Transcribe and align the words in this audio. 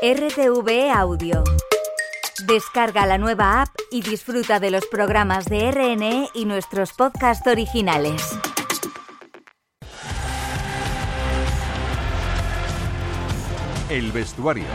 RTV 0.00 0.92
Audio. 0.94 1.42
Descarga 2.46 3.04
la 3.04 3.18
nueva 3.18 3.62
app 3.62 3.70
y 3.90 4.00
disfruta 4.00 4.60
de 4.60 4.70
los 4.70 4.86
programas 4.86 5.46
de 5.46 5.72
RNE 5.72 6.28
y 6.34 6.44
nuestros 6.44 6.92
podcasts 6.92 7.44
originales. 7.48 8.38
El 13.90 14.12
vestuario. 14.12 14.66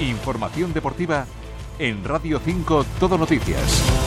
Información 0.00 0.72
deportiva 0.72 1.26
en 1.78 2.02
Radio 2.02 2.40
5 2.44 2.84
Todo 2.98 3.18
Noticias. 3.18 3.99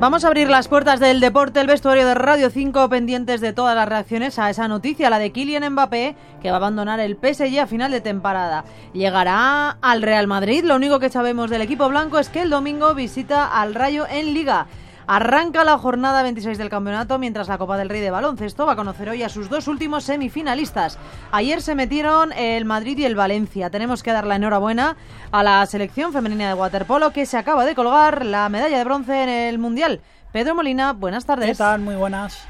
Vamos 0.00 0.22
a 0.22 0.28
abrir 0.28 0.48
las 0.48 0.68
puertas 0.68 1.00
del 1.00 1.18
deporte, 1.18 1.60
el 1.60 1.66
vestuario 1.66 2.06
de 2.06 2.14
Radio 2.14 2.50
5, 2.50 2.88
pendientes 2.88 3.40
de 3.40 3.52
todas 3.52 3.74
las 3.74 3.88
reacciones 3.88 4.38
a 4.38 4.48
esa 4.48 4.68
noticia, 4.68 5.10
la 5.10 5.18
de 5.18 5.32
Kylian 5.32 5.72
Mbappé, 5.72 6.14
que 6.40 6.50
va 6.50 6.54
a 6.54 6.58
abandonar 6.58 7.00
el 7.00 7.16
PSG 7.16 7.58
a 7.58 7.66
final 7.66 7.90
de 7.90 8.00
temporada. 8.00 8.64
Llegará 8.92 9.70
al 9.70 10.02
Real 10.02 10.28
Madrid, 10.28 10.62
lo 10.62 10.76
único 10.76 11.00
que 11.00 11.10
sabemos 11.10 11.50
del 11.50 11.62
equipo 11.62 11.88
blanco 11.88 12.20
es 12.20 12.28
que 12.28 12.42
el 12.42 12.50
domingo 12.50 12.94
visita 12.94 13.44
al 13.44 13.74
Rayo 13.74 14.06
en 14.08 14.34
Liga. 14.34 14.68
Arranca 15.10 15.64
la 15.64 15.78
jornada 15.78 16.22
26 16.22 16.58
del 16.58 16.68
campeonato 16.68 17.18
mientras 17.18 17.48
la 17.48 17.56
Copa 17.56 17.78
del 17.78 17.88
Rey 17.88 18.02
de 18.02 18.10
Baloncesto 18.10 18.66
va 18.66 18.72
a 18.72 18.76
conocer 18.76 19.08
hoy 19.08 19.22
a 19.22 19.30
sus 19.30 19.48
dos 19.48 19.66
últimos 19.66 20.04
semifinalistas. 20.04 20.98
Ayer 21.32 21.62
se 21.62 21.74
metieron 21.74 22.30
el 22.34 22.66
Madrid 22.66 22.98
y 22.98 23.06
el 23.06 23.14
Valencia. 23.14 23.70
Tenemos 23.70 24.02
que 24.02 24.12
dar 24.12 24.26
la 24.26 24.36
enhorabuena 24.36 24.98
a 25.32 25.42
la 25.42 25.64
selección 25.64 26.12
femenina 26.12 26.48
de 26.48 26.52
waterpolo 26.52 27.10
que 27.10 27.24
se 27.24 27.38
acaba 27.38 27.64
de 27.64 27.74
colgar 27.74 28.26
la 28.26 28.50
medalla 28.50 28.76
de 28.76 28.84
bronce 28.84 29.22
en 29.22 29.30
el 29.30 29.58
Mundial. 29.58 30.02
Pedro 30.30 30.54
Molina, 30.54 30.92
buenas 30.92 31.24
tardes. 31.24 31.48
¿Qué 31.48 31.54
tal? 31.54 31.80
Muy 31.80 31.96
buenas. 31.96 32.46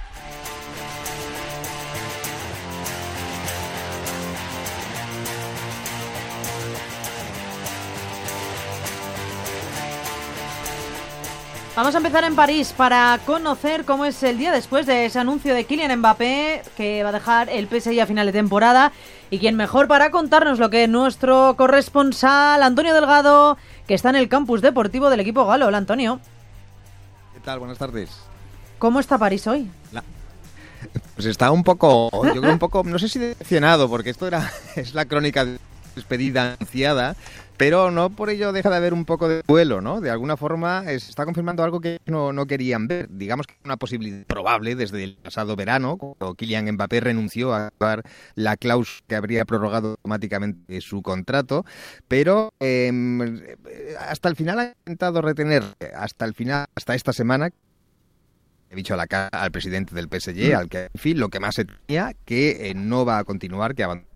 Vamos 11.78 11.94
a 11.94 11.98
empezar 11.98 12.24
en 12.24 12.34
París 12.34 12.74
para 12.76 13.20
conocer 13.24 13.84
cómo 13.84 14.04
es 14.04 14.20
el 14.24 14.36
día 14.36 14.50
después 14.50 14.84
de 14.84 15.06
ese 15.06 15.20
anuncio 15.20 15.54
de 15.54 15.62
Kylian 15.62 15.96
Mbappé 16.00 16.62
que 16.76 17.04
va 17.04 17.10
a 17.10 17.12
dejar 17.12 17.48
el 17.50 17.68
PSG 17.68 18.00
a 18.00 18.06
final 18.06 18.26
de 18.26 18.32
temporada. 18.32 18.90
Y 19.30 19.38
quién 19.38 19.54
mejor 19.54 19.86
para 19.86 20.10
contarnos 20.10 20.58
lo 20.58 20.70
que 20.70 20.88
nuestro 20.88 21.54
corresponsal 21.56 22.64
Antonio 22.64 22.92
Delgado, 22.92 23.58
que 23.86 23.94
está 23.94 24.10
en 24.10 24.16
el 24.16 24.28
campus 24.28 24.60
deportivo 24.60 25.08
del 25.08 25.20
equipo 25.20 25.46
galo. 25.46 25.68
Hola 25.68 25.78
Antonio. 25.78 26.18
¿Qué 27.34 27.38
tal? 27.44 27.60
Buenas 27.60 27.78
tardes. 27.78 28.10
¿Cómo 28.80 28.98
está 28.98 29.16
París 29.16 29.46
hoy? 29.46 29.70
La... 29.92 30.02
Pues 31.14 31.26
está 31.26 31.52
un 31.52 31.62
poco, 31.62 32.10
yo 32.34 32.40
creo 32.40 32.52
un 32.52 32.58
poco, 32.58 32.82
no 32.82 32.98
sé 32.98 33.08
si 33.08 33.20
decepcionado, 33.20 33.88
porque 33.88 34.10
esto 34.10 34.26
era 34.26 34.50
es 34.74 34.94
la 34.94 35.04
crónica 35.04 35.44
de 35.44 35.60
despedida 35.94 36.54
anunciada, 36.54 37.14
pero 37.58 37.90
no 37.90 38.10
por 38.10 38.30
ello 38.30 38.52
deja 38.52 38.70
de 38.70 38.76
haber 38.76 38.94
un 38.94 39.04
poco 39.04 39.28
de 39.28 39.42
duelo, 39.46 39.80
¿no? 39.80 40.00
De 40.00 40.10
alguna 40.10 40.36
forma 40.36 40.84
se 40.84 40.94
está 40.94 41.24
confirmando 41.24 41.64
algo 41.64 41.80
que 41.80 41.98
no, 42.06 42.32
no 42.32 42.46
querían 42.46 42.86
ver. 42.86 43.08
Digamos 43.10 43.46
que 43.46 43.54
una 43.64 43.76
posibilidad 43.76 44.24
probable 44.26 44.76
desde 44.76 45.02
el 45.02 45.16
pasado 45.16 45.56
verano, 45.56 45.96
cuando 45.98 46.34
Kylian 46.36 46.72
Mbappé 46.72 47.00
renunció 47.00 47.52
a 47.52 47.66
actuar 47.66 48.04
la 48.36 48.56
cláusula 48.56 49.04
que 49.08 49.16
habría 49.16 49.44
prorrogado 49.44 49.90
automáticamente 49.90 50.80
su 50.80 51.02
contrato, 51.02 51.64
pero 52.06 52.52
eh, 52.60 53.56
hasta 53.98 54.28
el 54.28 54.36
final 54.36 54.58
ha 54.60 54.66
intentado 54.68 55.20
retener, 55.20 55.64
hasta 55.96 56.24
el 56.24 56.34
final, 56.34 56.66
hasta 56.76 56.94
esta 56.94 57.12
semana, 57.12 57.50
he 58.70 58.76
dicho 58.76 58.94
a 58.94 58.96
la 58.96 59.08
cara 59.08 59.28
al 59.32 59.50
presidente 59.50 59.94
del 59.94 60.08
PSG, 60.08 60.54
al 60.54 60.68
que, 60.68 60.84
en 60.94 61.00
fin, 61.00 61.18
lo 61.18 61.28
que 61.28 61.40
más 61.40 61.56
se 61.56 61.64
tenía, 61.64 62.14
que 62.24 62.70
eh, 62.70 62.74
no 62.74 63.04
va 63.04 63.18
a 63.18 63.24
continuar, 63.24 63.74
que 63.74 63.82
abandona 63.82 64.07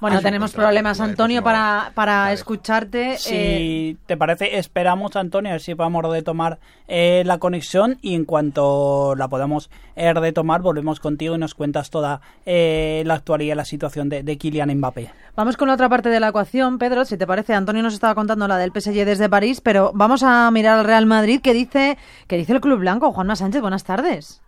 bueno, 0.00 0.20
tenemos 0.20 0.52
problemas, 0.52 1.00
Antonio, 1.00 1.42
para, 1.42 1.92
para 1.94 2.32
escucharte. 2.32 3.18
Si 3.18 3.34
eh, 3.34 3.96
te 4.06 4.16
parece, 4.16 4.58
esperamos, 4.58 5.16
Antonio, 5.16 5.50
a 5.50 5.54
ver 5.54 5.60
si 5.60 5.72
a 5.72 6.02
retomar 6.10 6.58
eh, 6.86 7.22
la 7.26 7.38
conexión 7.38 7.98
y 8.02 8.14
en 8.14 8.24
cuanto 8.24 9.14
la 9.16 9.28
podamos 9.28 9.70
eh, 9.96 10.12
retomar, 10.12 10.62
volvemos 10.62 11.00
contigo 11.00 11.34
y 11.34 11.38
nos 11.38 11.54
cuentas 11.54 11.90
toda 11.90 12.20
la 12.44 13.14
actualidad, 13.14 13.56
la 13.56 13.64
situación 13.64 14.08
de, 14.08 14.22
de 14.22 14.38
Kylian 14.38 14.74
Mbappé. 14.76 15.10
Vamos 15.36 15.56
con 15.56 15.68
la 15.68 15.74
otra 15.74 15.88
parte 15.88 16.08
de 16.08 16.20
la 16.20 16.28
ecuación, 16.28 16.78
Pedro. 16.78 17.04
Si 17.04 17.16
te 17.16 17.26
parece, 17.26 17.54
Antonio 17.54 17.82
nos 17.82 17.94
estaba 17.94 18.14
contando 18.14 18.48
la 18.48 18.56
del 18.56 18.72
PSG 18.72 19.04
desde 19.04 19.28
París, 19.28 19.60
pero 19.60 19.92
vamos 19.94 20.22
a 20.22 20.50
mirar 20.50 20.78
al 20.78 20.84
Real 20.84 21.06
Madrid. 21.06 21.40
¿Qué 21.42 21.54
dice, 21.54 21.98
qué 22.26 22.36
dice 22.36 22.52
el 22.52 22.60
Club 22.60 22.80
Blanco? 22.80 23.12
Juanma 23.12 23.36
Sánchez, 23.36 23.60
buenas 23.60 23.84
tardes. 23.84 24.40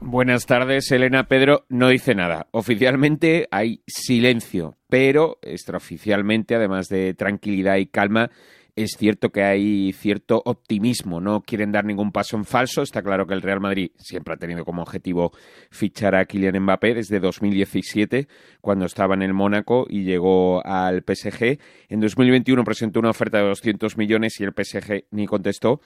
Buenas 0.00 0.46
tardes, 0.46 0.90
Elena 0.92 1.28
Pedro. 1.28 1.64
No 1.68 1.88
dice 1.88 2.14
nada. 2.14 2.46
Oficialmente 2.52 3.48
hay 3.50 3.82
silencio, 3.86 4.76
pero 4.88 5.38
extraoficialmente, 5.42 6.54
además 6.54 6.88
de 6.88 7.14
tranquilidad 7.14 7.76
y 7.76 7.86
calma, 7.86 8.30
es 8.76 8.96
cierto 8.98 9.30
que 9.30 9.44
hay 9.44 9.92
cierto 9.92 10.42
optimismo, 10.44 11.20
no 11.20 11.42
quieren 11.42 11.70
dar 11.70 11.84
ningún 11.84 12.10
paso 12.10 12.36
en 12.36 12.44
falso. 12.44 12.82
Está 12.82 13.02
claro 13.02 13.26
que 13.26 13.34
el 13.34 13.42
Real 13.42 13.60
Madrid 13.60 13.92
siempre 13.96 14.34
ha 14.34 14.36
tenido 14.36 14.64
como 14.64 14.82
objetivo 14.82 15.32
fichar 15.70 16.16
a 16.16 16.24
Kylian 16.24 16.60
Mbappé 16.60 16.94
desde 16.94 17.20
2017, 17.20 18.26
cuando 18.60 18.86
estaba 18.86 19.14
en 19.14 19.22
el 19.22 19.32
Mónaco 19.32 19.86
y 19.88 20.02
llegó 20.02 20.64
al 20.66 21.04
PSG. 21.06 21.58
En 21.88 22.00
2021 22.00 22.64
presentó 22.64 22.98
una 22.98 23.10
oferta 23.10 23.38
de 23.38 23.44
200 23.44 23.96
millones 23.96 24.40
y 24.40 24.44
el 24.44 24.52
PSG 24.52 25.04
ni 25.12 25.26
contestó. 25.26 25.80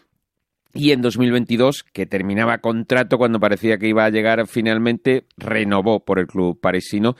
Y 0.74 0.92
en 0.92 1.00
2022, 1.00 1.84
que 1.92 2.06
terminaba 2.06 2.58
contrato 2.58 3.16
cuando 3.16 3.40
parecía 3.40 3.78
que 3.78 3.88
iba 3.88 4.04
a 4.04 4.10
llegar 4.10 4.46
finalmente, 4.46 5.26
renovó 5.36 6.04
por 6.04 6.18
el 6.18 6.26
club 6.26 6.60
parisino, 6.60 7.16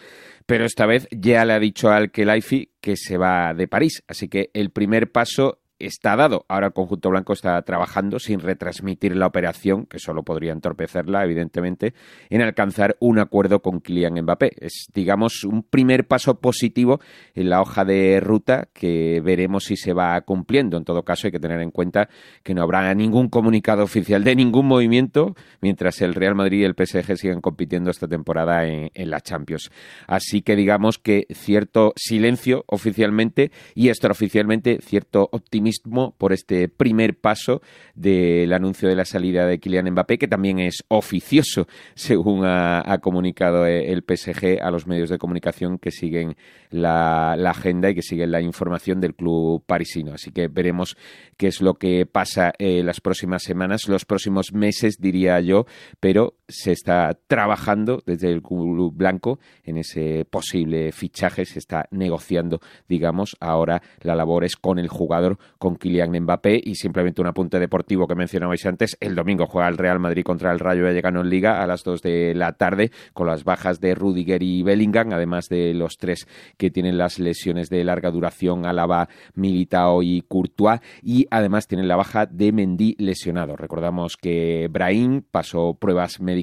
pero 0.47 0.65
esta 0.65 0.87
vez 0.87 1.09
ya 1.11 1.45
le 1.45 1.55
ha 1.55 1.59
dicho 1.59 1.91
al 1.91 2.11
Kelaifi 2.11 2.71
que 2.81 2.97
se 2.97 3.17
va 3.17 3.55
de 3.55 3.69
París. 3.69 4.03
Así 4.07 4.29
que 4.29 4.51
el 4.53 4.71
primer 4.71 5.11
paso 5.11 5.58
está 5.79 6.17
dado. 6.17 6.45
Ahora 6.49 6.69
el 6.69 6.73
conjunto 6.73 7.11
blanco 7.11 7.33
está 7.33 7.61
trabajando 7.63 8.19
sin 8.19 8.41
retransmitir 8.41 9.15
la 9.17 9.27
operación, 9.27 9.87
que 9.87 9.99
solo 9.99 10.23
podría 10.23 10.53
entorpecerla, 10.53 11.25
evidentemente, 11.25 11.95
en 12.31 12.43
alcanzar 12.43 12.97
un 13.01 13.19
acuerdo 13.19 13.61
con 13.61 13.81
Kylian 13.81 14.21
Mbappé. 14.23 14.53
Es, 14.59 14.89
digamos, 14.93 15.45
un 15.45 15.63
primer 15.63 16.07
paso 16.07 16.41
positivo 16.41 17.01
en 17.35 17.51
la 17.51 17.61
hoja 17.61 17.85
de 17.85 18.21
ruta 18.21 18.69
que 18.73 19.21
veremos 19.23 19.65
si 19.65 19.77
se 19.77 19.93
va 19.93 20.21
cumpliendo. 20.23 20.77
En 20.77 20.85
todo 20.85 21.05
caso, 21.05 21.27
hay 21.27 21.33
que 21.33 21.41
tener 21.41 21.61
en 21.61 21.71
cuenta 21.71 22.09
que 22.43 22.55
no 22.55 22.63
habrá 22.63 22.93
ningún 22.95 23.29
comunicado 23.29 23.85
oficial 23.85 24.25
de 24.25 24.35
ningún 24.35 24.67
movimiento 24.67 25.37
mientras 25.61 26.01
el 26.03 26.15
Real 26.15 26.35
Madrid 26.35 26.61
y 26.61 26.65
el 26.65 26.75
PSG 26.75 27.17
sigan 27.17 27.41
compitiendo 27.41 27.91
esta 27.91 28.09
temporada 28.09 28.67
en, 28.67 28.91
en 28.95 29.11
la 29.11 29.21
Champions. 29.21 29.71
Así 30.07 30.43
que 30.43 30.57
digamos 30.57 30.99
que 30.99 31.27
cierto 31.31 31.93
silencio 31.97 32.65
oficialmente 32.67 33.53
y 33.75 33.89
extraoficialmente 33.89 34.79
cierto 34.81 35.29
optimismo 35.31 35.68
por 36.17 36.33
este 36.33 36.69
primer 36.69 37.19
paso 37.19 37.63
del 37.95 38.53
anuncio 38.53 38.89
de 38.89 38.97
la 38.97 39.05
salida 39.05 39.47
de 39.47 39.59
Kylian 39.59 39.91
Mbappé, 39.91 40.19
que 40.19 40.29
también 40.29 40.59
es 40.59 40.85
oficioso, 40.89 41.67
según 41.95 42.45
ha, 42.45 42.99
comunicado 43.01 43.67
el 43.67 44.03
PSG 44.03 44.61
a 44.61 44.71
los 44.71 44.87
medios 44.87 45.09
de 45.09 45.19
comunicación 45.19 45.79
que 45.79 45.91
siguen 45.91 46.37
la, 46.71 47.33
agenda 47.33 47.91
y 47.91 47.95
que 47.95 48.03
siguen 48.03 48.31
la 48.31 48.41
información 48.41 49.01
del 49.01 49.15
club 49.15 49.63
parisino. 49.65 50.15
Así 50.15 50.31
que 50.31 50.49
veremos 50.49 50.97
qué 51.37 51.49
es 51.49 51.61
lo 51.61 51.75
que 51.75 52.07
pasa 52.07 52.53
en 52.59 52.87
las 52.87 53.01
próximas 53.01 53.43
semanas, 53.43 53.89
los 53.89 54.05
próximos 54.05 54.53
meses, 54.53 54.97
diría 55.01 55.41
yo, 55.41 55.67
pero 56.01 56.38
se 56.49 56.73
está 56.73 57.17
trabajando 57.27 58.03
desde 58.07 58.33
el 58.33 58.43
club 58.43 58.95
blanco 58.97 59.39
en 59.65 59.77
ese 59.77 60.25
posible 60.25 60.93
fichaje, 60.93 61.45
se 61.45 61.59
está 61.59 61.87
negociando, 61.91 62.61
digamos, 62.89 63.37
ahora 63.39 63.83
la 64.01 64.15
labor 64.15 64.45
es 64.45 64.57
con 64.57 64.79
el 64.79 64.89
jugador 64.89 65.39
con 65.59 65.77
Kylian 65.77 66.11
Mbappé 66.11 66.61
y 66.65 66.75
simplemente 66.77 67.21
un 67.21 67.27
apunte 67.27 67.59
deportivo 67.59 68.07
que 68.07 68.15
mencionabais 68.15 68.65
antes. 68.65 68.97
El 69.01 69.15
domingo 69.15 69.47
juega 69.47 69.69
el 69.69 69.77
Real 69.77 70.01
Madrid 70.01 70.25
contra 70.25 70.51
el 70.51 70.59
Rayo 70.59 70.85
Vallecano 70.85 71.21
en 71.21 71.29
Liga 71.29 71.63
a 71.63 71.67
las 71.67 71.85
2 71.85 72.01
de 72.01 72.35
la 72.35 72.53
tarde 72.53 72.91
con 73.13 73.27
las 73.27 73.45
bajas 73.45 73.79
de 73.81 73.95
Rudiger 73.95 74.43
y 74.43 74.63
Bellingham, 74.63 75.13
además 75.13 75.49
de 75.51 75.75
los 75.75 75.99
tres 75.99 76.27
que 76.57 76.71
tienen 76.71 76.97
las 76.97 77.19
lesiones 77.19 77.69
de 77.69 77.85
larga 77.85 78.11
duración, 78.11 78.65
Álava, 78.65 79.09
Militao 79.35 80.03
y 80.03 80.23
Courtois 80.23 80.81
y 81.03 81.27
además 81.31 81.67
tienen 81.67 81.89
la 81.89 81.97
baja 81.97 82.25
de 82.25 82.53
Mendy 82.53 82.97
lesionado. 82.99 83.55
Recordamos 83.55 84.17
que 84.17 84.69
Brahim 84.71 85.23
pasó 85.31 85.75
pruebas 85.75 86.21
médicas 86.21 86.38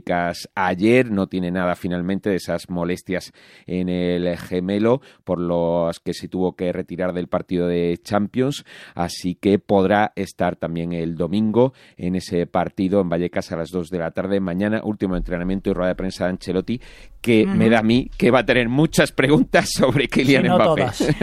ayer, 0.55 1.11
no 1.11 1.27
tiene 1.27 1.51
nada 1.51 1.75
finalmente 1.75 2.29
de 2.29 2.37
esas 2.37 2.69
molestias 2.69 3.31
en 3.67 3.89
el 3.89 4.37
gemelo 4.37 5.01
por 5.23 5.39
los 5.39 5.99
que 5.99 6.13
se 6.13 6.27
tuvo 6.27 6.55
que 6.55 6.71
retirar 6.71 7.13
del 7.13 7.27
partido 7.27 7.67
de 7.67 7.97
Champions 8.03 8.65
así 8.93 9.35
que 9.35 9.59
podrá 9.59 10.11
estar 10.15 10.55
también 10.55 10.93
el 10.93 11.15
domingo 11.15 11.73
en 11.97 12.15
ese 12.15 12.47
partido 12.47 13.01
en 13.01 13.09
Vallecas 13.09 13.51
a 13.51 13.57
las 13.57 13.71
2 13.71 13.89
de 13.89 13.99
la 13.99 14.11
tarde. 14.11 14.39
Mañana, 14.39 14.81
último 14.83 15.15
entrenamiento 15.15 15.69
y 15.69 15.73
rueda 15.73 15.89
de 15.89 15.95
prensa 15.95 16.25
de 16.25 16.31
Ancelotti, 16.31 16.81
que 17.21 17.45
me 17.45 17.69
da 17.69 17.79
a 17.79 17.83
mí 17.83 18.09
que 18.17 18.31
va 18.31 18.39
a 18.39 18.45
tener 18.45 18.69
muchas 18.69 19.11
preguntas 19.11 19.69
sobre 19.75 20.07
Kylian 20.07 20.43
Si 20.43 20.47
no 20.47 20.55
Mbappé. 20.55 20.81
todas. 20.81 21.15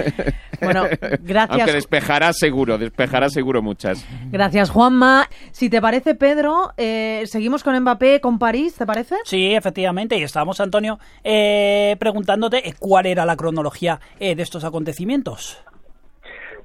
Bueno, 0.61 0.85
gracias. 1.23 1.61
Aunque 1.61 1.73
despejará 1.73 2.33
seguro, 2.33 2.79
despejará 2.79 3.29
seguro 3.29 3.63
muchas. 3.63 4.05
Gracias, 4.31 4.71
Juanma. 4.71 5.29
Si 5.53 5.71
te 5.71 5.81
parece, 5.81 6.15
Pedro, 6.15 6.73
eh, 6.77 7.23
seguimos 7.27 7.63
con 7.63 7.79
Mbappé, 7.79 8.21
con 8.21 8.39
París, 8.39 8.62
¿te 8.71 8.87
parece? 8.87 9.17
Sí, 9.25 9.55
efectivamente, 9.55 10.17
y 10.17 10.23
estábamos, 10.23 10.61
Antonio, 10.61 10.99
eh, 11.25 11.97
preguntándote 11.99 12.69
eh, 12.69 12.75
cuál 12.79 13.07
era 13.07 13.25
la 13.27 13.37
cronología 13.37 13.99
eh, 14.21 14.35
de 14.35 14.43
estos 14.43 14.65
acontecimientos. 14.65 15.65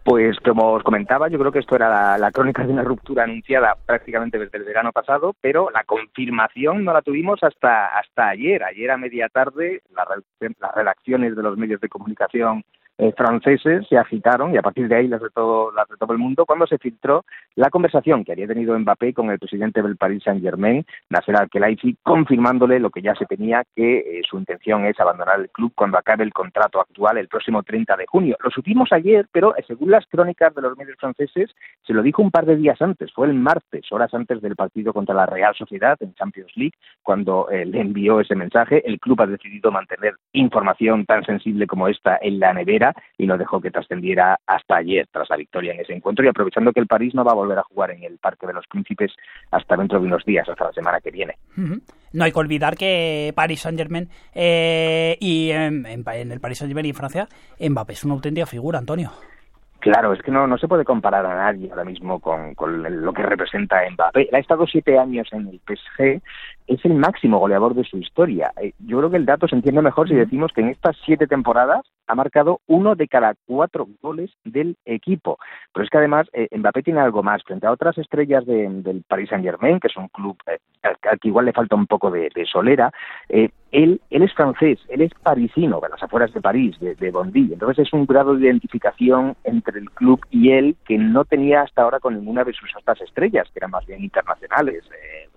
Pues 0.03 0.37
como 0.39 0.71
os 0.71 0.83
comentaba, 0.83 1.27
yo 1.27 1.37
creo 1.37 1.51
que 1.51 1.59
esto 1.59 1.75
era 1.75 1.89
la, 1.89 2.17
la, 2.17 2.31
crónica 2.31 2.63
de 2.63 2.71
una 2.71 2.83
ruptura 2.83 3.25
anunciada 3.25 3.75
prácticamente 3.85 4.39
desde 4.39 4.57
el 4.57 4.63
verano 4.63 4.93
pasado, 4.93 5.35
pero 5.41 5.69
la 5.69 5.83
confirmación 5.83 6.85
no 6.85 6.93
la 6.93 7.01
tuvimos 7.01 7.43
hasta 7.43 7.87
hasta 7.87 8.29
ayer. 8.29 8.63
Ayer 8.63 8.89
a 8.89 8.97
media 8.97 9.27
tarde 9.27 9.81
la, 9.93 10.05
las 10.61 10.75
redacciones 10.75 11.35
de 11.35 11.43
los 11.43 11.57
medios 11.57 11.81
de 11.81 11.89
comunicación 11.89 12.63
eh, 12.97 13.13
franceses 13.15 13.85
se 13.87 13.97
agitaron 13.97 14.53
y 14.53 14.57
a 14.57 14.61
partir 14.61 14.87
de 14.87 14.95
ahí 14.95 15.07
las 15.07 15.21
de, 15.21 15.29
todo, 15.29 15.71
las 15.71 15.87
de 15.87 15.97
todo 15.97 16.13
el 16.13 16.19
mundo 16.19 16.45
cuando 16.45 16.65
se 16.65 16.77
filtró 16.77 17.25
la 17.55 17.69
conversación 17.69 18.23
que 18.23 18.31
había 18.31 18.47
tenido 18.47 18.77
Mbappé 18.77 19.13
con 19.13 19.29
el 19.29 19.39
presidente 19.39 19.81
del 19.81 19.97
Paris 19.97 20.23
Saint-Germain, 20.23 20.85
Nasser 21.09 21.35
Al-Khelaifi, 21.35 21.97
confirmándole 22.03 22.79
lo 22.79 22.89
que 22.89 23.01
ya 23.01 23.15
se 23.15 23.25
tenía, 23.25 23.63
que 23.75 23.97
eh, 23.97 24.21
su 24.27 24.37
intención 24.37 24.85
es 24.85 24.99
abandonar 24.99 25.39
el 25.39 25.49
club 25.49 25.71
cuando 25.75 25.97
acabe 25.97 26.23
el 26.23 26.33
contrato 26.33 26.79
actual 26.79 27.17
el 27.17 27.27
próximo 27.27 27.63
30 27.63 27.95
de 27.95 28.05
junio. 28.07 28.37
Lo 28.43 28.49
supimos 28.49 28.91
ayer, 28.91 29.27
pero 29.31 29.55
eh, 29.55 29.63
según 29.67 29.91
las 29.91 30.05
crónicas 30.07 30.53
de 30.55 30.61
los 30.61 30.77
medios 30.77 30.97
franceses, 30.99 31.51
se 31.85 31.93
lo 31.93 32.01
dijo 32.01 32.21
un 32.21 32.31
par 32.31 32.45
de 32.45 32.55
días 32.55 32.81
antes, 32.81 33.11
fue 33.13 33.27
el 33.27 33.33
martes, 33.33 33.91
horas 33.91 34.13
antes 34.13 34.41
del 34.41 34.55
partido 34.55 34.93
contra 34.93 35.15
la 35.15 35.25
Real 35.25 35.55
Sociedad 35.55 35.97
en 36.01 36.13
Champions 36.15 36.51
League, 36.55 36.77
cuando 37.03 37.49
eh, 37.49 37.65
le 37.65 37.81
envió 37.81 38.19
ese 38.19 38.35
mensaje. 38.35 38.81
El 38.87 38.99
club 38.99 39.21
ha 39.21 39.27
decidido 39.27 39.71
mantener 39.71 40.15
información 40.33 41.05
tan 41.05 41.23
sensible 41.23 41.67
como 41.67 41.87
esta 41.87 42.17
en 42.21 42.39
la 42.39 42.53
nevera 42.53 42.86
y 43.17 43.27
no 43.27 43.37
dejó 43.37 43.61
que 43.61 43.71
trascendiera 43.71 44.39
hasta 44.45 44.77
ayer 44.77 45.07
tras 45.11 45.29
la 45.29 45.37
victoria 45.37 45.73
en 45.73 45.81
ese 45.81 45.93
encuentro 45.93 46.25
y 46.25 46.29
aprovechando 46.29 46.71
que 46.71 46.79
el 46.79 46.87
París 46.87 47.13
no 47.13 47.23
va 47.23 47.31
a 47.31 47.35
volver 47.35 47.59
a 47.59 47.63
jugar 47.63 47.91
en 47.91 48.03
el 48.03 48.17
Parque 48.17 48.47
de 48.47 48.53
los 48.53 48.67
Príncipes 48.67 49.11
hasta 49.51 49.75
dentro 49.75 49.99
de 49.99 50.07
unos 50.07 50.23
días, 50.25 50.47
hasta 50.47 50.65
la 50.65 50.73
semana 50.73 50.99
que 50.99 51.11
viene. 51.11 51.37
No 52.13 52.23
hay 52.23 52.31
que 52.31 52.39
olvidar 52.39 52.75
que 52.75 53.31
Paris 53.35 53.61
Saint 53.61 53.77
Germain 53.77 54.09
eh, 54.33 55.17
y 55.19 55.51
en, 55.51 55.85
en, 55.85 56.31
el 56.31 56.39
Paris 56.39 56.59
Saint 56.59 56.69
Germain 56.69 56.85
y 56.85 56.89
en 56.89 56.95
Francia, 56.95 57.27
Mbappé 57.59 57.93
es 57.93 58.03
una 58.03 58.15
auténtica 58.15 58.45
figura, 58.45 58.79
Antonio. 58.79 59.11
Claro, 59.91 60.11
es 60.11 60.21
que 60.21 60.31
no, 60.31 60.47
no 60.47 60.57
se 60.57 60.67
puede 60.67 60.83
comparar 60.83 61.25
a 61.25 61.33
nadie 61.35 61.69
ahora 61.69 61.85
mismo 61.85 62.19
con, 62.19 62.53
con 62.55 62.83
lo 63.05 63.13
que 63.13 63.23
representa 63.23 63.81
Mbappé. 63.89 64.29
Ha 64.33 64.37
estado 64.37 64.67
siete 64.67 64.99
años 64.99 65.29
en 65.31 65.47
el 65.47 65.61
PSG, 65.65 66.21
es 66.67 66.83
el 66.83 66.93
máximo 66.95 67.39
goleador 67.39 67.73
de 67.73 67.85
su 67.85 67.97
historia. 67.97 68.51
Eh, 68.61 68.73
Yo 68.79 68.97
creo 68.97 69.09
que 69.09 69.15
el 69.17 69.25
dato 69.25 69.47
se 69.47 69.55
entiende 69.55 69.81
mejor 69.81 70.09
si 70.09 70.15
decimos 70.15 70.51
que 70.53 70.59
en 70.59 70.69
estas 70.69 70.97
siete 71.05 71.25
temporadas 71.25 71.85
ha 72.07 72.15
marcado 72.15 72.59
uno 72.67 72.95
de 72.95 73.07
cada 73.07 73.35
cuatro 73.45 73.87
goles 74.01 74.31
del 74.43 74.75
equipo. 74.83 75.37
Pero 75.73 75.85
es 75.85 75.89
que 75.89 75.97
además 75.97 76.27
eh, 76.33 76.49
Mbappé 76.51 76.83
tiene 76.83 76.99
algo 76.99 77.23
más. 77.23 77.41
Frente 77.43 77.65
a 77.67 77.71
otras 77.71 77.97
estrellas 77.97 78.45
de, 78.45 78.67
del 78.69 79.03
Paris 79.07 79.29
Saint 79.29 79.45
Germain, 79.45 79.79
que 79.79 79.87
es 79.87 79.95
un 79.95 80.09
club 80.09 80.37
eh, 80.47 80.57
al, 80.83 80.97
al, 81.09 81.19
que 81.19 81.29
igual 81.29 81.45
le 81.45 81.53
falta 81.53 81.75
un 81.75 81.87
poco 81.87 82.11
de, 82.11 82.29
de 82.35 82.45
solera, 82.45 82.91
eh, 83.29 83.49
él, 83.77 84.01
es 84.09 84.33
francés, 84.33 84.79
él 84.89 85.01
es 85.01 85.13
parisino, 85.21 85.79
de 85.79 85.89
las 85.89 86.01
afueras 86.01 86.33
de 86.33 86.41
París, 86.41 86.75
de, 86.79 86.95
de 86.95 87.11
Bondy. 87.11 87.53
Entonces 87.53 87.85
es 87.85 87.93
un 87.93 88.07
grado 88.07 88.35
de 88.35 88.45
identificación 88.45 89.35
entre 89.43 89.79
el 89.79 89.91
club 89.91 90.19
y 90.31 90.51
él 90.51 90.75
que 90.85 90.97
no 90.97 91.25
tenía 91.25 91.61
hasta 91.61 91.83
ahora 91.83 91.99
con 91.99 92.15
ninguna 92.15 92.43
de 92.43 92.53
sus 92.53 92.75
otras 92.75 92.99
estrellas, 93.01 93.47
que 93.53 93.59
eran 93.59 93.71
más 93.71 93.85
bien 93.85 94.03
internacionales. 94.03 94.83
Eh, 94.91 95.29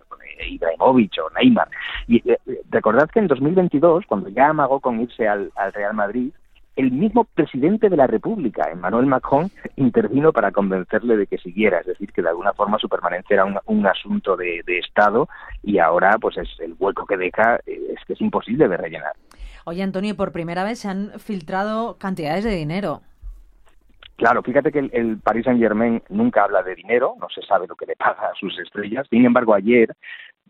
Ibrahimovic 0.49 1.13
o 1.23 1.29
Neymar. 1.39 1.69
Y 2.09 2.17
eh, 2.31 2.39
recordad 2.71 3.11
que 3.11 3.19
en 3.19 3.27
2022, 3.27 4.07
cuando 4.07 4.31
ya 4.31 4.49
amagó 4.49 4.81
con 4.81 4.99
irse 4.99 5.29
al 5.29 5.53
Real 5.75 5.93
Madrid, 5.93 6.33
el 6.81 6.93
mismo 6.93 7.25
presidente 7.25 7.89
de 7.89 7.97
la 7.97 8.07
República, 8.07 8.71
Emmanuel 8.71 9.07
Macron, 9.07 9.51
intervino 9.77 10.33
para 10.33 10.51
convencerle 10.51 11.17
de 11.17 11.27
que 11.27 11.37
siguiera, 11.37 11.81
es 11.81 11.87
decir, 11.87 12.11
que 12.13 12.23
de 12.23 12.31
alguna 12.31 12.55
forma 12.55 12.79
su 12.79 12.89
permanencia 12.89 13.35
era 13.35 13.45
un, 13.45 13.59
un 13.67 13.87
asunto 13.87 14.37
de, 14.37 14.63
de, 14.67 14.79
Estado 14.79 15.29
y 15.63 15.79
ahora 15.79 16.17
pues 16.19 16.39
es 16.39 16.49
el 16.61 16.75
hueco 16.79 17.05
que 17.05 17.19
deja 17.19 17.61
es 17.67 18.03
que 18.07 18.15
es 18.15 18.21
imposible 18.21 18.67
de 18.67 18.79
rellenar. 18.79 19.13
Oye, 19.67 19.83
Antonio, 19.83 20.17
por 20.17 20.33
primera 20.33 20.65
vez 20.65 20.79
se 20.79 20.89
han 20.89 21.11
filtrado 21.19 21.99
cantidades 21.99 22.45
de 22.45 22.55
dinero. 22.55 23.03
Claro, 24.17 24.43
fíjate 24.43 24.73
que 24.73 24.79
el, 24.79 24.91
el 24.93 25.19
Paris 25.19 25.45
Saint 25.45 25.61
Germain 25.61 26.03
nunca 26.09 26.45
habla 26.45 26.63
de 26.63 26.75
dinero, 26.75 27.15
no 27.21 27.29
se 27.29 27.43
sabe 27.43 27.67
lo 27.67 27.77
que 27.77 27.87
le 27.87 27.97
paga 27.97 28.29
a 28.29 28.35
sus 28.39 28.59
estrellas. 28.59 29.07
Sin 29.11 29.25
embargo, 29.25 29.55
ayer 29.55 29.95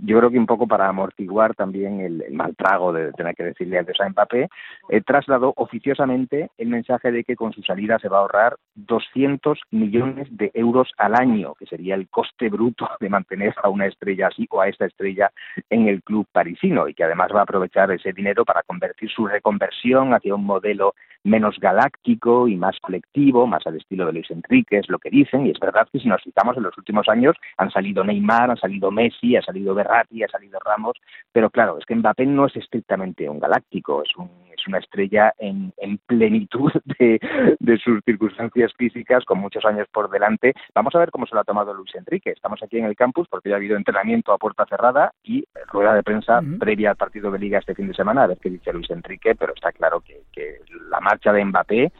yo 0.02 0.18
creo 0.18 0.30
que 0.30 0.38
un 0.38 0.46
poco 0.46 0.66
para 0.66 0.88
amortiguar 0.88 1.54
también 1.54 2.00
el, 2.00 2.22
el 2.22 2.34
mal 2.34 2.54
trago 2.56 2.92
de 2.92 3.12
tener 3.12 3.34
que 3.34 3.44
decirle 3.44 3.78
antes 3.78 4.00
a 4.00 4.08
Mbappé, 4.08 4.48
eh, 4.88 5.00
trasladó 5.02 5.52
oficiosamente 5.56 6.50
el 6.58 6.68
mensaje 6.68 7.12
de 7.12 7.24
que 7.24 7.36
con 7.36 7.52
su 7.52 7.62
salida 7.62 7.98
se 7.98 8.08
va 8.08 8.18
a 8.18 8.20
ahorrar 8.20 8.56
200 8.74 9.60
millones 9.70 10.28
de 10.30 10.50
euros 10.54 10.90
al 10.98 11.14
año, 11.14 11.54
que 11.54 11.66
sería 11.66 11.94
el 11.94 12.08
coste 12.08 12.48
bruto 12.48 12.88
de 13.00 13.08
mantener 13.08 13.54
a 13.62 13.68
una 13.68 13.86
estrella 13.86 14.28
así 14.28 14.46
o 14.50 14.60
a 14.60 14.68
esta 14.68 14.86
estrella 14.86 15.30
en 15.68 15.88
el 15.88 16.02
club 16.02 16.26
parisino 16.32 16.88
y 16.88 16.94
que 16.94 17.04
además 17.04 17.30
va 17.34 17.40
a 17.40 17.44
aprovechar 17.44 17.90
ese 17.90 18.12
dinero 18.12 18.44
para 18.44 18.62
convertir 18.62 19.10
su 19.10 19.26
reconversión 19.26 20.14
hacia 20.14 20.34
un 20.34 20.44
modelo 20.44 20.94
menos 21.22 21.58
galáctico 21.58 22.48
y 22.48 22.56
más 22.56 22.78
colectivo, 22.80 23.46
más 23.46 23.66
al 23.66 23.76
estilo 23.76 24.06
de 24.06 24.14
Luis 24.14 24.30
Enrique, 24.30 24.78
es 24.78 24.88
lo 24.88 24.98
que 24.98 25.10
dicen, 25.10 25.46
y 25.46 25.50
es 25.50 25.60
verdad 25.60 25.86
que 25.92 25.98
si 25.98 26.08
nos 26.08 26.22
fijamos 26.22 26.56
en 26.56 26.62
los 26.62 26.76
últimos 26.78 27.08
años 27.08 27.36
han 27.58 27.70
salido 27.70 28.04
Neymar, 28.04 28.50
han 28.50 28.56
salido 28.56 28.90
Messi, 28.90 29.36
ha 29.36 29.42
salido 29.42 29.74
Berratti, 29.90 30.22
ha 30.22 30.28
salido 30.28 30.58
Ramos, 30.64 30.96
pero 31.32 31.50
claro, 31.50 31.78
es 31.78 31.84
que 31.84 31.94
Mbappé 31.94 32.26
no 32.26 32.46
es 32.46 32.56
estrictamente 32.56 33.28
un 33.28 33.38
galáctico, 33.40 34.02
es, 34.02 34.14
un, 34.16 34.30
es 34.52 34.66
una 34.66 34.78
estrella 34.78 35.34
en, 35.38 35.72
en 35.78 35.98
plenitud 35.98 36.72
de, 36.98 37.20
de, 37.58 37.78
sus 37.78 38.02
circunstancias 38.04 38.72
físicas, 38.76 39.24
con 39.24 39.38
muchos 39.38 39.64
años 39.64 39.88
por 39.92 40.10
delante. 40.10 40.54
Vamos 40.74 40.94
a 40.94 40.98
ver 40.98 41.10
cómo 41.10 41.26
se 41.26 41.34
lo 41.34 41.40
ha 41.40 41.44
tomado 41.44 41.74
Luis 41.74 41.94
Enrique. 41.94 42.30
Estamos 42.30 42.62
aquí 42.62 42.78
en 42.78 42.84
el 42.84 42.96
campus 42.96 43.26
porque 43.28 43.48
ya 43.48 43.56
ha 43.56 43.58
habido 43.58 43.76
entrenamiento 43.76 44.32
a 44.32 44.38
puerta 44.38 44.66
cerrada 44.66 45.12
y 45.22 45.44
rueda 45.72 45.94
de 45.94 46.02
prensa 46.02 46.38
uh 46.38 46.42
-huh. 46.42 46.58
previa 46.58 46.90
al 46.90 46.96
partido 46.96 47.30
de 47.30 47.38
liga 47.38 47.58
este 47.58 47.74
fin 47.74 47.88
de 47.88 47.94
semana, 47.94 48.24
a 48.24 48.26
ver 48.28 48.38
qué 48.38 48.50
dice 48.50 48.72
Luis 48.72 48.90
Enrique, 48.90 49.34
pero 49.34 49.54
está 49.54 49.72
claro 49.72 50.00
que, 50.00 50.22
que 50.32 50.60
la 50.90 51.00
marcha 51.00 51.32
de 51.32 51.44
Mbappé 51.44 51.92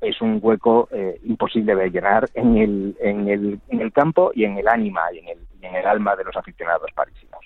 es 0.00 0.20
un 0.20 0.38
hueco 0.42 0.88
eh, 0.92 1.20
imposible 1.24 1.74
de 1.74 1.90
llenar 1.90 2.28
en 2.34 2.56
el, 2.56 2.96
en, 3.00 3.28
el, 3.28 3.60
en 3.68 3.80
el 3.80 3.92
campo 3.92 4.30
y 4.34 4.44
en 4.44 4.58
el 4.58 4.68
ánima 4.68 5.02
y 5.12 5.18
en 5.18 5.28
el, 5.28 5.38
y 5.60 5.66
en 5.66 5.74
el 5.74 5.86
alma 5.86 6.16
de 6.16 6.24
los 6.24 6.36
aficionados 6.36 6.90
parisinos. 6.94 7.40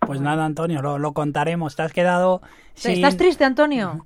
Pues 0.00 0.20
nada, 0.20 0.44
Antonio, 0.44 0.82
lo, 0.82 0.98
lo 0.98 1.12
contaremos. 1.12 1.76
Te 1.76 1.82
has 1.82 1.92
quedado. 1.92 2.40
Sin... 2.74 2.92
¿Estás 2.92 3.16
triste, 3.16 3.44
Antonio? 3.44 4.04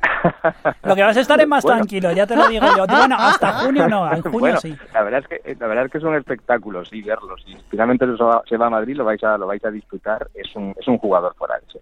Lo 0.82 0.94
que 0.94 1.02
vas 1.02 1.16
a 1.16 1.20
estar 1.20 1.40
es 1.40 1.48
más 1.48 1.62
bueno. 1.62 1.78
tranquilo, 1.78 2.12
ya 2.12 2.26
te 2.26 2.36
lo 2.36 2.48
digo 2.48 2.66
yo. 2.76 2.86
Bueno, 2.86 3.16
hasta 3.18 3.52
junio 3.64 3.88
no, 3.88 4.10
en 4.12 4.22
junio 4.22 4.38
bueno, 4.38 4.60
sí. 4.60 4.76
La 4.94 5.02
verdad 5.02 5.20
es 5.20 5.26
que 5.28 5.54
la 5.56 5.66
verdad 5.66 5.86
es 5.86 5.92
que 5.92 5.98
es 5.98 6.04
un 6.04 6.14
espectáculo, 6.14 6.84
sí, 6.84 7.02
verlo. 7.02 7.36
Si 7.38 7.56
finalmente 7.68 8.06
se 8.48 8.56
va 8.56 8.66
a 8.66 8.70
Madrid, 8.70 8.96
lo 8.96 9.04
vais 9.04 9.22
a 9.24 9.36
lo 9.36 9.46
vais 9.46 9.64
a 9.64 9.70
disfrutar. 9.70 10.28
Es 10.34 10.54
un 10.54 10.74
es 10.78 10.86
un 10.88 10.98
jugador 10.98 11.34
forense. 11.36 11.80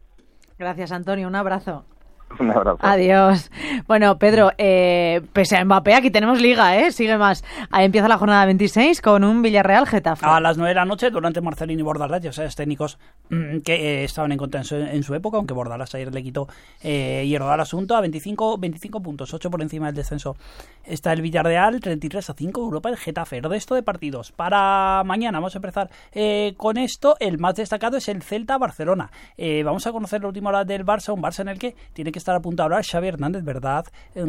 Gracias, 0.59 0.91
Antonio. 0.91 1.29
Un 1.29 1.37
abrazo. 1.37 1.85
Un 2.41 2.51
abrazo. 2.51 2.79
Adiós. 2.81 3.51
Bueno, 3.87 4.19
Pedro, 4.19 4.51
eh, 4.59 5.23
pese 5.33 5.57
a 5.57 5.65
Mbappé, 5.65 5.95
aquí 5.95 6.11
tenemos 6.11 6.41
liga, 6.41 6.79
¿eh? 6.79 6.93
Sigue 6.93 7.17
más. 7.17 7.45
Ahí 7.71 7.85
empieza 7.87 8.09
la 8.09 8.19
jornada 8.19 8.45
26 8.47 9.01
con 9.01 9.25
un 9.25 9.43
Villarreal 9.43 9.87
Getafe. 9.87 10.27
A 10.27 10.41
las 10.41 10.57
9 10.57 10.71
de 10.71 10.75
la 10.75 10.85
noche, 10.85 11.11
durante 11.11 11.41
Marcelino 11.41 11.81
y 11.81 11.83
Bordalás, 11.83 12.23
ya 12.23 12.33
sabes, 12.33 12.55
técnicos 12.55 12.99
mmm, 13.31 13.59
que 13.61 13.75
eh, 13.75 14.05
estaban 14.05 14.33
en 14.33 14.39
contra 14.39 14.61
en 14.61 14.65
su, 14.65 14.77
en 14.77 15.03
su, 15.03 15.15
época, 15.15 15.39
aunque 15.39 15.55
Bordalás 15.55 15.95
ayer 15.95 16.13
le 16.13 16.23
quitó 16.23 16.49
eh, 16.83 17.25
hierro 17.27 17.51
al 17.51 17.61
asunto 17.61 17.97
a 17.97 18.01
25, 18.01 18.59
25 18.59 19.01
puntos, 19.01 19.33
8 19.33 19.51
por 19.51 19.63
encima 19.63 19.87
del 19.87 19.95
descenso. 19.95 20.37
Está 20.85 21.13
el 21.13 21.23
Villarreal, 21.23 21.81
33 21.81 22.31
a 22.31 22.35
5, 22.35 22.61
Europa, 22.61 22.89
el 22.89 22.97
Getafe. 22.97 23.41
Resto 23.41 23.75
de 23.75 23.83
partidos. 23.83 24.33
Para 24.33 25.03
mañana 25.05 25.39
vamos 25.39 25.55
a 25.55 25.59
empezar 25.59 25.91
eh, 26.13 26.55
con 26.57 26.77
esto. 26.79 27.17
El 27.21 27.39
más 27.39 27.57
destacado 27.57 27.97
es 27.97 28.09
el 28.09 28.23
Celta-Barcelona. 28.23 29.11
Eh, 29.37 29.63
vamos 29.63 29.87
a 29.87 29.93
conocer 29.93 30.23
la 30.23 30.29
última 30.29 30.51
hora 30.51 30.65
del 30.65 30.85
Barça, 30.85 31.13
un 31.13 31.23
Barça 31.23 31.41
en 31.41 31.49
el 31.49 31.59
que 31.59 31.77
tiene 31.93 32.13
que 32.13 32.18
estar 32.19 32.37
a 32.37 32.41
punto 32.41 32.63
de 32.63 32.65
hablar 32.65 32.85
Xavi 32.85 33.09
Hernández, 33.09 33.45
¿verdad? 33.45 33.87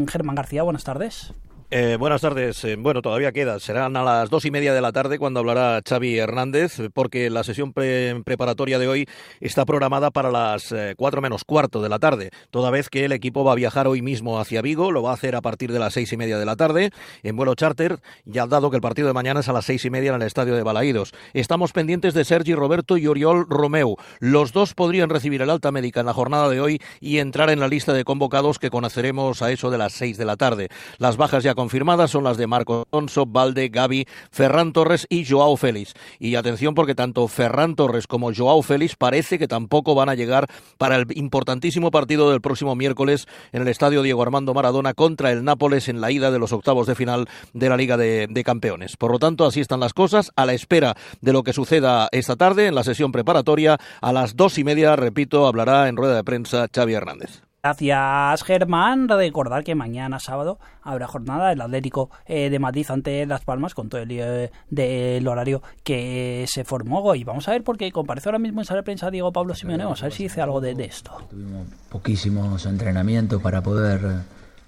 Germán 0.08 0.36
García, 0.36 0.63
buenas 0.63 0.84
tardes. 0.84 1.34
Eh, 1.71 1.97
buenas 1.99 2.21
tardes. 2.21 2.63
Eh, 2.63 2.77
bueno, 2.79 3.03
todavía 3.03 3.31
queda. 3.31 3.59
Serán 3.59 3.95
a 3.95 4.03
las 4.03 4.31
dos 4.31 4.43
y 4.43 4.49
media 4.49 4.73
de 4.73 4.81
la 4.81 4.91
tarde 4.91 5.19
cuando 5.19 5.39
hablará 5.39 5.79
Xavi 5.88 6.17
Hernández, 6.17 6.79
porque 6.95 7.29
la 7.29 7.43
sesión 7.43 7.73
pre 7.73 8.23
preparatoria 8.25 8.79
de 8.79 8.88
hoy 8.88 9.05
está 9.39 9.65
programada 9.65 10.09
para 10.09 10.31
las 10.31 10.71
eh, 10.71 10.95
cuatro 10.97 11.21
menos 11.21 11.43
cuarto 11.43 11.79
de 11.83 11.89
la 11.89 11.99
tarde, 11.99 12.31
toda 12.49 12.71
vez 12.71 12.89
que 12.89 13.05
el 13.05 13.11
equipo 13.11 13.43
va 13.43 13.51
a 13.51 13.55
viajar 13.55 13.88
hoy 13.88 14.01
mismo 14.01 14.39
hacia 14.39 14.63
Vigo, 14.63 14.91
lo 14.91 15.03
va 15.03 15.11
a 15.11 15.13
hacer 15.13 15.35
a 15.35 15.41
partir 15.41 15.71
de 15.71 15.77
las 15.77 15.93
seis 15.93 16.11
y 16.11 16.17
media 16.17 16.39
de 16.39 16.45
la 16.45 16.55
tarde 16.55 16.89
en 17.21 17.35
vuelo 17.35 17.53
charter, 17.53 17.99
ya 18.25 18.47
dado 18.47 18.71
que 18.71 18.77
el 18.77 18.81
partido 18.81 19.07
de 19.07 19.13
mañana 19.13 19.41
es 19.41 19.47
a 19.47 19.53
las 19.53 19.65
seis 19.65 19.85
y 19.85 19.91
media 19.91 20.09
en 20.09 20.23
el 20.23 20.27
estadio 20.27 20.55
de 20.55 20.63
Balaídos. 20.63 21.13
Estamos 21.33 21.71
pendientes 21.71 22.15
de 22.15 22.25
Sergi 22.25 22.55
Roberto 22.55 22.97
y 22.97 23.05
Oriol 23.05 23.45
Romeu. 23.47 23.95
Los 24.19 24.53
dos 24.53 24.73
podrían 24.73 25.11
recibir 25.11 25.43
el 25.43 25.51
alta 25.51 25.71
médica 25.71 25.99
en 25.99 26.07
la 26.07 26.13
jornada 26.13 26.49
de 26.49 26.61
hoy 26.61 26.81
y 26.99 27.19
entrar 27.19 27.51
en 27.51 27.59
la 27.59 27.67
lista 27.67 27.93
de 27.93 28.05
convocados 28.05 28.57
que 28.57 28.71
conoceremos 28.71 29.43
a 29.43 29.51
eso 29.51 29.69
de 29.69 29.77
las 29.77 29.93
seis 29.93 30.17
de 30.17 30.25
la 30.25 30.35
tarde. 30.35 30.69
Las 30.97 31.15
bajas 31.15 31.43
ya 31.43 31.53
confirmadas 31.59 32.11
son 32.11 32.23
las 32.23 32.37
de 32.37 32.47
Marco 32.47 32.87
Alonso, 32.89 33.25
Valde, 33.25 33.67
Gaby, 33.67 34.07
Ferran 34.31 34.71
Torres 34.71 35.05
y 35.09 35.25
Joao 35.25 35.57
Félix. 35.57 35.93
Y 36.17 36.35
atención 36.35 36.73
porque 36.73 36.95
tanto 36.95 37.27
Ferran 37.27 37.75
Torres 37.75 38.07
como 38.07 38.33
Joao 38.33 38.61
Félix 38.61 38.95
parece 38.95 39.37
que 39.37 39.49
tampoco 39.49 39.93
van 39.93 40.07
a 40.07 40.15
llegar 40.15 40.47
para 40.77 40.95
el 40.95 41.05
importantísimo 41.17 41.91
partido 41.91 42.31
del 42.31 42.39
próximo 42.39 42.77
miércoles 42.77 43.27
en 43.51 43.63
el 43.63 43.67
estadio 43.67 44.03
Diego 44.03 44.21
Armando 44.21 44.53
Maradona 44.53 44.93
contra 44.93 45.33
el 45.33 45.43
Nápoles 45.43 45.89
en 45.89 45.99
la 45.99 46.11
ida 46.11 46.31
de 46.31 46.39
los 46.39 46.53
octavos 46.53 46.87
de 46.87 46.95
final 46.95 47.27
de 47.51 47.67
la 47.67 47.75
Liga 47.75 47.97
de, 47.97 48.27
de 48.29 48.43
Campeones. 48.45 48.95
Por 48.95 49.11
lo 49.11 49.19
tanto, 49.19 49.45
así 49.45 49.59
están 49.59 49.81
las 49.81 49.93
cosas 49.93 50.31
a 50.37 50.45
la 50.45 50.53
espera 50.53 50.95
de 51.19 51.33
lo 51.33 51.43
que 51.43 51.51
suceda 51.51 52.07
esta 52.13 52.37
tarde 52.37 52.67
en 52.67 52.75
la 52.75 52.85
sesión 52.85 53.11
preparatoria. 53.11 53.77
A 53.99 54.13
las 54.13 54.37
dos 54.37 54.57
y 54.57 54.63
media, 54.63 54.95
repito, 54.95 55.45
hablará 55.45 55.89
en 55.89 55.97
rueda 55.97 56.15
de 56.15 56.23
prensa 56.23 56.67
Xavi 56.73 56.93
Hernández. 56.93 57.48
Gracias, 57.61 58.43
Germán. 58.43 59.09
Recordar 59.09 59.65
que 59.65 59.75
mañana 59.75 60.19
sábado 60.19 60.59
habrá 60.81 61.07
jornada 61.07 61.49
del 61.49 61.59
Atlético 61.59 62.09
eh, 62.25 62.49
de 62.49 62.57
Madrid 62.57 62.85
ante 62.89 63.25
Las 63.25 63.43
Palmas 63.43 63.73
con 63.73 63.89
todo 63.89 64.01
el 64.01 64.07
lío 64.07 64.25
del 64.69 65.27
horario 65.27 65.61
que 65.83 66.45
se 66.47 66.63
formó. 66.63 67.15
Y 67.15 67.25
vamos 67.25 67.49
a 67.49 67.51
ver 67.51 67.63
porque 67.65 67.91
comparece 67.91 68.29
ahora 68.29 68.39
mismo 68.39 68.61
en 68.61 68.65
sala 68.65 68.77
de 68.77 68.83
prensa 68.83 69.11
Diego 69.11 69.33
Pablo 69.33 69.55
Simeone. 69.55 69.83
Vamos 69.83 70.01
a 70.01 70.05
ver 70.05 70.13
si 70.13 70.23
dice 70.23 70.41
algo 70.41 70.61
de, 70.61 70.73
de 70.73 70.85
esto. 70.85 71.11
Tuvimos 71.29 71.67
poquísimos 71.89 72.65
entrenamientos 72.65 73.41
para 73.41 73.61
poder 73.61 74.23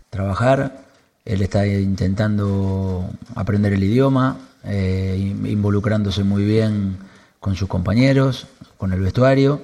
trabajar. 0.09 0.81
Él 1.23 1.41
está 1.41 1.65
intentando 1.65 3.09
aprender 3.35 3.71
el 3.71 3.83
idioma, 3.83 4.37
eh, 4.65 5.15
involucrándose 5.45 6.25
muy 6.25 6.43
bien 6.43 6.97
con 7.39 7.55
sus 7.55 7.69
compañeros, 7.69 8.47
con 8.77 8.91
el 8.91 8.99
vestuario 8.99 9.61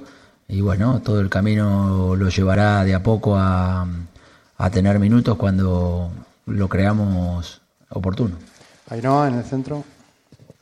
y 0.47 0.61
bueno, 0.61 1.01
todo 1.01 1.19
el 1.19 1.29
camino 1.29 2.15
lo 2.15 2.29
llevará 2.29 2.83
de 2.83 2.95
a 2.95 3.03
poco 3.03 3.35
a, 3.35 3.87
a 4.57 4.69
tener 4.69 4.99
minutos 4.99 5.35
cuando 5.37 6.09
lo 6.45 6.69
creamos 6.69 7.61
oportuno. 7.89 8.35
Ainhoa, 8.89 9.27
en 9.27 9.35
el 9.35 9.43
centro. 9.43 9.83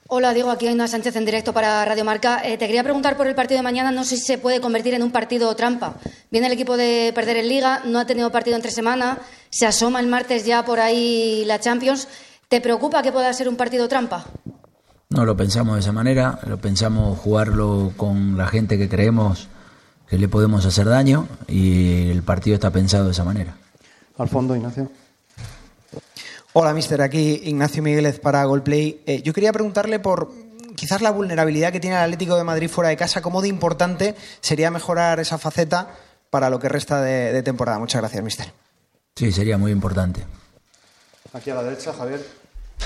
Hola, 0.07 0.33
Diego, 0.33 0.51
aquí 0.51 0.67
Ainhoa 0.67 0.87
Sánchez 0.87 1.15
en 1.15 1.25
directo 1.25 1.51
para 1.51 1.83
Radio 1.83 2.05
Marca. 2.05 2.41
Eh, 2.43 2.57
te 2.57 2.67
quería 2.67 2.83
preguntar 2.83 3.17
por 3.17 3.25
el 3.27 3.33
partido 3.33 3.57
de 3.57 3.63
mañana, 3.63 3.91
no 3.91 4.03
sé 4.03 4.17
si 4.17 4.25
se 4.25 4.37
puede 4.37 4.61
convertir 4.61 4.93
en 4.93 5.01
un 5.01 5.11
partido 5.11 5.55
trampa. 5.55 5.95
Viene 6.29 6.47
el 6.47 6.53
equipo 6.53 6.77
de 6.77 7.11
perder 7.13 7.37
en 7.37 7.49
Liga, 7.49 7.81
no 7.85 7.99
ha 7.99 8.05
tenido 8.05 8.31
partido 8.31 8.55
entre 8.55 8.71
semana, 8.71 9.19
se 9.49 9.65
asoma 9.65 9.99
el 9.99 10.07
martes 10.07 10.45
ya 10.45 10.63
por 10.63 10.79
ahí 10.79 11.43
la 11.45 11.59
Champions. 11.59 12.07
¿Te 12.49 12.61
preocupa 12.61 13.01
que 13.01 13.11
pueda 13.11 13.33
ser 13.33 13.49
un 13.49 13.55
partido 13.55 13.87
trampa? 13.87 14.25
No 15.09 15.25
lo 15.25 15.35
pensamos 15.35 15.75
de 15.75 15.81
esa 15.81 15.91
manera, 15.91 16.39
lo 16.45 16.57
pensamos 16.57 17.17
jugarlo 17.19 17.91
con 17.97 18.37
la 18.37 18.47
gente 18.47 18.77
que 18.77 18.89
creemos 18.89 19.47
que 20.07 20.17
le 20.17 20.27
podemos 20.27 20.65
hacer 20.65 20.87
daño 20.87 21.27
y 21.47 22.09
el 22.09 22.23
partido 22.23 22.55
está 22.55 22.71
pensado 22.71 23.05
de 23.05 23.11
esa 23.11 23.23
manera. 23.23 23.57
Al 24.17 24.29
fondo, 24.29 24.55
Ignacio. 24.55 24.89
Hola, 26.53 26.73
mister. 26.73 27.01
Aquí 27.01 27.41
Ignacio 27.43 27.83
Migueles 27.83 28.19
para 28.19 28.43
Golplay. 28.45 29.01
Eh, 29.05 29.21
yo 29.21 29.33
quería 29.33 29.51
preguntarle 29.51 29.99
por 29.99 30.31
quizás 30.75 31.01
la 31.01 31.11
vulnerabilidad 31.11 31.71
que 31.71 31.79
tiene 31.79 31.97
el 31.97 32.03
Atlético 32.03 32.37
de 32.37 32.43
Madrid 32.43 32.69
fuera 32.69 32.89
de 32.89 32.97
casa. 32.97 33.21
¿Cómo 33.21 33.41
de 33.41 33.49
importante 33.49 34.15
sería 34.39 34.71
mejorar 34.71 35.19
esa 35.19 35.37
faceta 35.37 35.89
para 36.29 36.49
lo 36.49 36.59
que 36.59 36.69
resta 36.69 37.01
de, 37.01 37.33
de 37.33 37.43
temporada? 37.43 37.79
Muchas 37.79 38.01
gracias, 38.01 38.23
mister. 38.23 38.53
Sí, 39.15 39.31
sería 39.31 39.57
muy 39.57 39.71
importante. 39.71 40.25
Aquí 41.33 41.49
a 41.49 41.55
la 41.55 41.63
derecha, 41.63 41.93
Javier. 41.93 42.25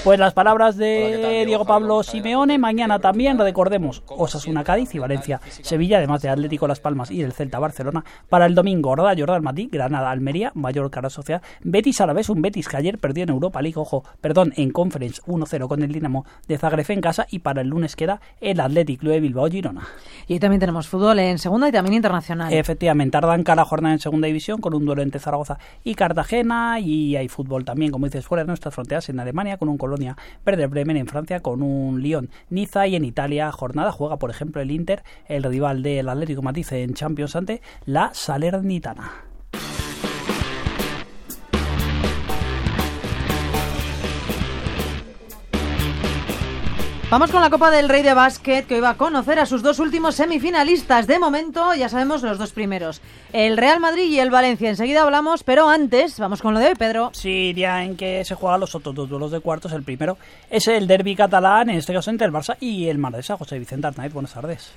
Pues 0.03 0.17
las 0.17 0.33
palabras 0.33 0.77
de 0.77 1.43
Diego 1.45 1.65
Pablo 1.65 2.03
Simeone. 2.03 2.57
Mañana 2.57 2.99
también, 2.99 3.37
recordemos, 3.37 4.01
Osasuna 4.07 4.63
Cádiz 4.63 4.95
y 4.95 4.99
Valencia 4.99 5.41
Sevilla, 5.49 5.97
además 5.97 6.21
de 6.21 6.29
Atlético 6.29 6.67
Las 6.69 6.79
Palmas 6.79 7.11
y 7.11 7.21
el 7.21 7.33
Celta 7.33 7.59
Barcelona. 7.59 8.05
Para 8.29 8.45
el 8.45 8.55
domingo, 8.55 8.95
Rayo 8.95 9.25
Real 9.25 9.41
Madrid, 9.41 9.67
Granada 9.69 10.09
Almería, 10.09 10.51
Mallorca 10.55 11.01
Real 11.01 11.11
Sociedad, 11.11 11.41
Betis 11.63 11.99
a 11.99 12.05
la 12.05 12.13
vez, 12.13 12.29
un 12.29 12.41
Betis 12.41 12.69
que 12.69 12.77
ayer 12.77 12.97
perdió 12.97 13.23
en 13.23 13.29
Europa 13.29 13.61
League, 13.61 13.77
ojo, 13.77 14.05
perdón, 14.21 14.53
en 14.55 14.71
Conference 14.71 15.21
1-0 15.27 15.67
con 15.67 15.83
el 15.83 15.91
Dinamo 15.91 16.25
de 16.47 16.57
Zagreb 16.57 16.89
en 16.89 17.01
casa. 17.01 17.27
Y 17.29 17.39
para 17.39 17.61
el 17.61 17.67
lunes 17.67 17.97
queda 17.97 18.21
el 18.39 18.61
Atlético 18.61 19.09
de 19.09 19.19
Bilbao 19.19 19.49
Girona. 19.49 19.85
Y 20.27 20.39
también 20.39 20.61
tenemos 20.61 20.87
fútbol 20.87 21.19
en 21.19 21.39
segunda 21.39 21.67
y 21.67 21.71
también 21.73 21.95
internacional. 21.95 22.53
Efectivamente, 22.53 23.17
arranca 23.17 23.53
la 23.53 23.65
jornada 23.65 23.95
en 23.95 23.99
segunda 23.99 24.27
división 24.27 24.61
con 24.61 24.73
un 24.73 24.85
duelo 24.85 25.01
entre 25.01 25.19
Zaragoza 25.19 25.59
y 25.83 25.95
Cartagena. 25.95 26.79
Y 26.79 27.17
hay 27.17 27.27
fútbol 27.27 27.65
también, 27.65 27.91
como 27.91 28.05
dices, 28.05 28.25
fuera 28.25 28.43
de 28.43 28.47
nuestras 28.47 28.73
fronteras 28.73 29.09
en 29.09 29.19
Alemania 29.19 29.57
con 29.57 29.67
un 29.67 29.77
Colonia 29.79 30.15
Werder 30.45 30.67
Bremen 30.67 30.97
en 30.97 31.07
Francia 31.07 31.39
con 31.39 31.63
un 31.63 32.03
Lyon 32.03 32.29
Niza 32.51 32.85
y 32.85 32.95
en 32.95 33.05
Italia 33.05 33.51
jornada 33.51 33.91
juega 33.91 34.19
por 34.19 34.29
ejemplo 34.29 34.61
el 34.61 34.69
Inter 34.69 35.03
el 35.27 35.43
rival 35.43 35.81
del 35.81 36.07
Atlético 36.07 36.43
Madrid 36.43 36.67
en 36.71 36.93
Champions 36.93 37.35
ante 37.35 37.63
la 37.85 38.11
Salernitana. 38.13 39.28
Vamos 47.09 47.31
con 47.31 47.41
la 47.41 47.49
Copa 47.49 47.71
del 47.71 47.89
Rey 47.89 48.03
de 48.03 48.13
Básquet, 48.13 48.67
que 48.67 48.75
hoy 48.75 48.81
va 48.81 48.91
a 48.91 48.97
conocer 48.97 49.39
a 49.39 49.47
sus 49.47 49.63
dos 49.63 49.79
últimos 49.79 50.13
semifinalistas. 50.13 51.07
De 51.07 51.17
momento, 51.17 51.73
ya 51.73 51.89
sabemos 51.89 52.21
los 52.21 52.37
dos 52.37 52.51
primeros. 52.51 53.01
El 53.33 53.57
Real 53.57 53.79
Madrid 53.79 54.11
y 54.11 54.19
el 54.19 54.29
Valencia. 54.29 54.69
Enseguida 54.69 55.01
hablamos, 55.01 55.41
pero 55.43 55.67
antes, 55.67 56.19
vamos 56.19 56.39
con 56.39 56.53
lo 56.53 56.59
de 56.59 56.67
hoy, 56.67 56.75
Pedro. 56.75 57.09
Sí, 57.13 57.51
día 57.53 57.83
en 57.83 57.97
que 57.97 58.23
se 58.25 58.35
juegan 58.35 58.59
los 58.59 58.75
otros 58.75 58.93
dos 58.93 59.09
duelos 59.09 59.31
de 59.31 59.39
cuartos. 59.39 59.71
El 59.71 59.81
primero 59.81 60.19
es 60.51 60.67
el 60.67 60.85
derby 60.85 61.15
catalán, 61.15 61.71
en 61.71 61.77
este 61.77 61.93
caso 61.93 62.11
entre 62.11 62.27
el 62.27 62.31
Barça 62.31 62.57
y 62.59 62.89
el 62.89 62.99
Manresa. 62.99 63.37
José 63.37 63.57
Vicente 63.57 63.87
Arnaiz, 63.87 64.13
buenas 64.13 64.35
tardes. 64.35 64.71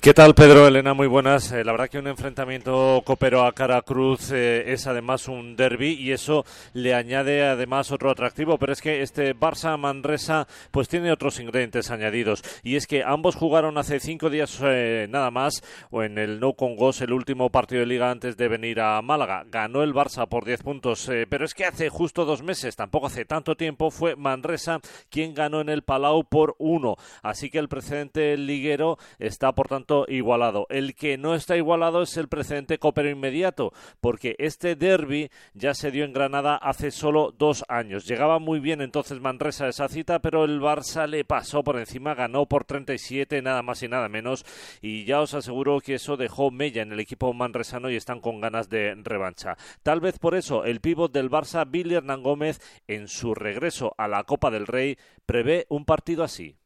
¿Qué 0.00 0.14
tal, 0.14 0.34
Pedro? 0.34 0.66
Elena, 0.66 0.94
muy 0.94 1.08
buenas. 1.08 1.52
Eh, 1.52 1.62
la 1.62 1.72
verdad 1.72 1.90
que 1.90 1.98
un 1.98 2.06
enfrentamiento 2.06 3.02
copero 3.04 3.44
a 3.44 3.52
cara 3.52 3.82
cruz 3.82 4.30
eh, 4.32 4.72
es 4.72 4.86
además 4.86 5.28
un 5.28 5.56
derby 5.56 5.90
y 5.90 6.12
eso 6.12 6.46
le 6.72 6.94
añade 6.94 7.46
además 7.46 7.92
otro 7.92 8.10
atractivo, 8.10 8.56
pero 8.56 8.72
es 8.72 8.80
que 8.80 9.02
este 9.02 9.36
Barça-Manresa 9.36 10.48
pues 10.70 10.88
tiene 10.88 11.12
otros 11.12 11.38
ingredientes 11.38 11.90
añadidos 11.90 12.42
y 12.62 12.76
es 12.76 12.86
que 12.86 13.04
ambos 13.04 13.36
jugaron 13.36 13.76
hace 13.76 14.00
cinco 14.00 14.30
días 14.30 14.58
eh, 14.62 15.06
nada 15.10 15.30
más 15.30 15.62
o 15.90 16.02
en 16.02 16.16
el 16.16 16.40
No 16.40 16.54
Congos 16.54 17.02
el 17.02 17.12
último 17.12 17.50
partido 17.50 17.80
de 17.80 17.86
liga 17.86 18.10
antes 18.10 18.38
de 18.38 18.48
venir 18.48 18.80
a 18.80 19.02
Málaga. 19.02 19.44
Ganó 19.50 19.82
el 19.82 19.92
Barça 19.92 20.26
por 20.26 20.46
10 20.46 20.62
puntos, 20.62 21.10
eh, 21.10 21.26
pero 21.28 21.44
es 21.44 21.52
que 21.52 21.66
hace 21.66 21.90
justo 21.90 22.24
dos 22.24 22.42
meses, 22.42 22.74
tampoco 22.74 23.08
hace 23.08 23.26
tanto 23.26 23.54
tiempo, 23.54 23.90
fue 23.90 24.16
Manresa 24.16 24.80
quien 25.10 25.34
ganó 25.34 25.60
en 25.60 25.68
el 25.68 25.82
Palau 25.82 26.24
por 26.24 26.56
uno. 26.56 26.96
Así 27.22 27.50
que 27.50 27.58
el 27.58 27.68
precedente 27.68 28.38
liguero 28.38 28.96
está 29.18 29.52
por 29.52 29.68
tanto 29.68 29.89
igualado. 30.08 30.66
El 30.70 30.94
que 30.94 31.18
no 31.18 31.34
está 31.34 31.56
igualado 31.56 32.02
es 32.02 32.16
el 32.16 32.28
precedente 32.28 32.78
copero 32.78 33.10
inmediato, 33.10 33.72
porque 34.00 34.36
este 34.38 34.76
derby 34.76 35.30
ya 35.54 35.74
se 35.74 35.90
dio 35.90 36.04
en 36.04 36.12
Granada 36.12 36.56
hace 36.56 36.90
solo 36.90 37.32
dos 37.36 37.64
años. 37.68 38.06
Llegaba 38.06 38.38
muy 38.38 38.60
bien 38.60 38.80
entonces 38.80 39.20
Manresa 39.20 39.66
a 39.66 39.68
esa 39.68 39.88
cita, 39.88 40.20
pero 40.20 40.44
el 40.44 40.60
Barça 40.60 41.06
le 41.06 41.24
pasó 41.24 41.62
por 41.62 41.78
encima, 41.78 42.14
ganó 42.14 42.46
por 42.46 42.64
37, 42.64 43.42
nada 43.42 43.62
más 43.62 43.82
y 43.82 43.88
nada 43.88 44.08
menos, 44.08 44.44
y 44.80 45.04
ya 45.04 45.20
os 45.20 45.34
aseguro 45.34 45.80
que 45.80 45.94
eso 45.94 46.16
dejó 46.16 46.50
mella 46.50 46.82
en 46.82 46.92
el 46.92 47.00
equipo 47.00 47.32
manresano 47.32 47.90
y 47.90 47.96
están 47.96 48.20
con 48.20 48.40
ganas 48.40 48.68
de 48.68 48.94
revancha. 49.02 49.56
Tal 49.82 50.00
vez 50.00 50.18
por 50.18 50.34
eso 50.34 50.64
el 50.64 50.80
pívot 50.80 51.12
del 51.12 51.30
Barça, 51.30 51.68
Billy 51.68 51.94
Hernán 51.94 52.22
Gómez, 52.22 52.60
en 52.86 53.08
su 53.08 53.34
regreso 53.34 53.94
a 53.98 54.08
la 54.08 54.24
Copa 54.24 54.50
del 54.50 54.66
Rey, 54.66 54.96
prevé 55.26 55.66
un 55.68 55.84
partido 55.84 56.24
así. 56.24 56.56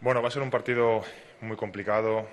Bueno, 0.00 0.20
va 0.20 0.28
a 0.28 0.30
ser 0.30 0.42
un 0.42 0.50
partido 0.50 1.02
muy 1.40 1.56
complicado, 1.56 2.26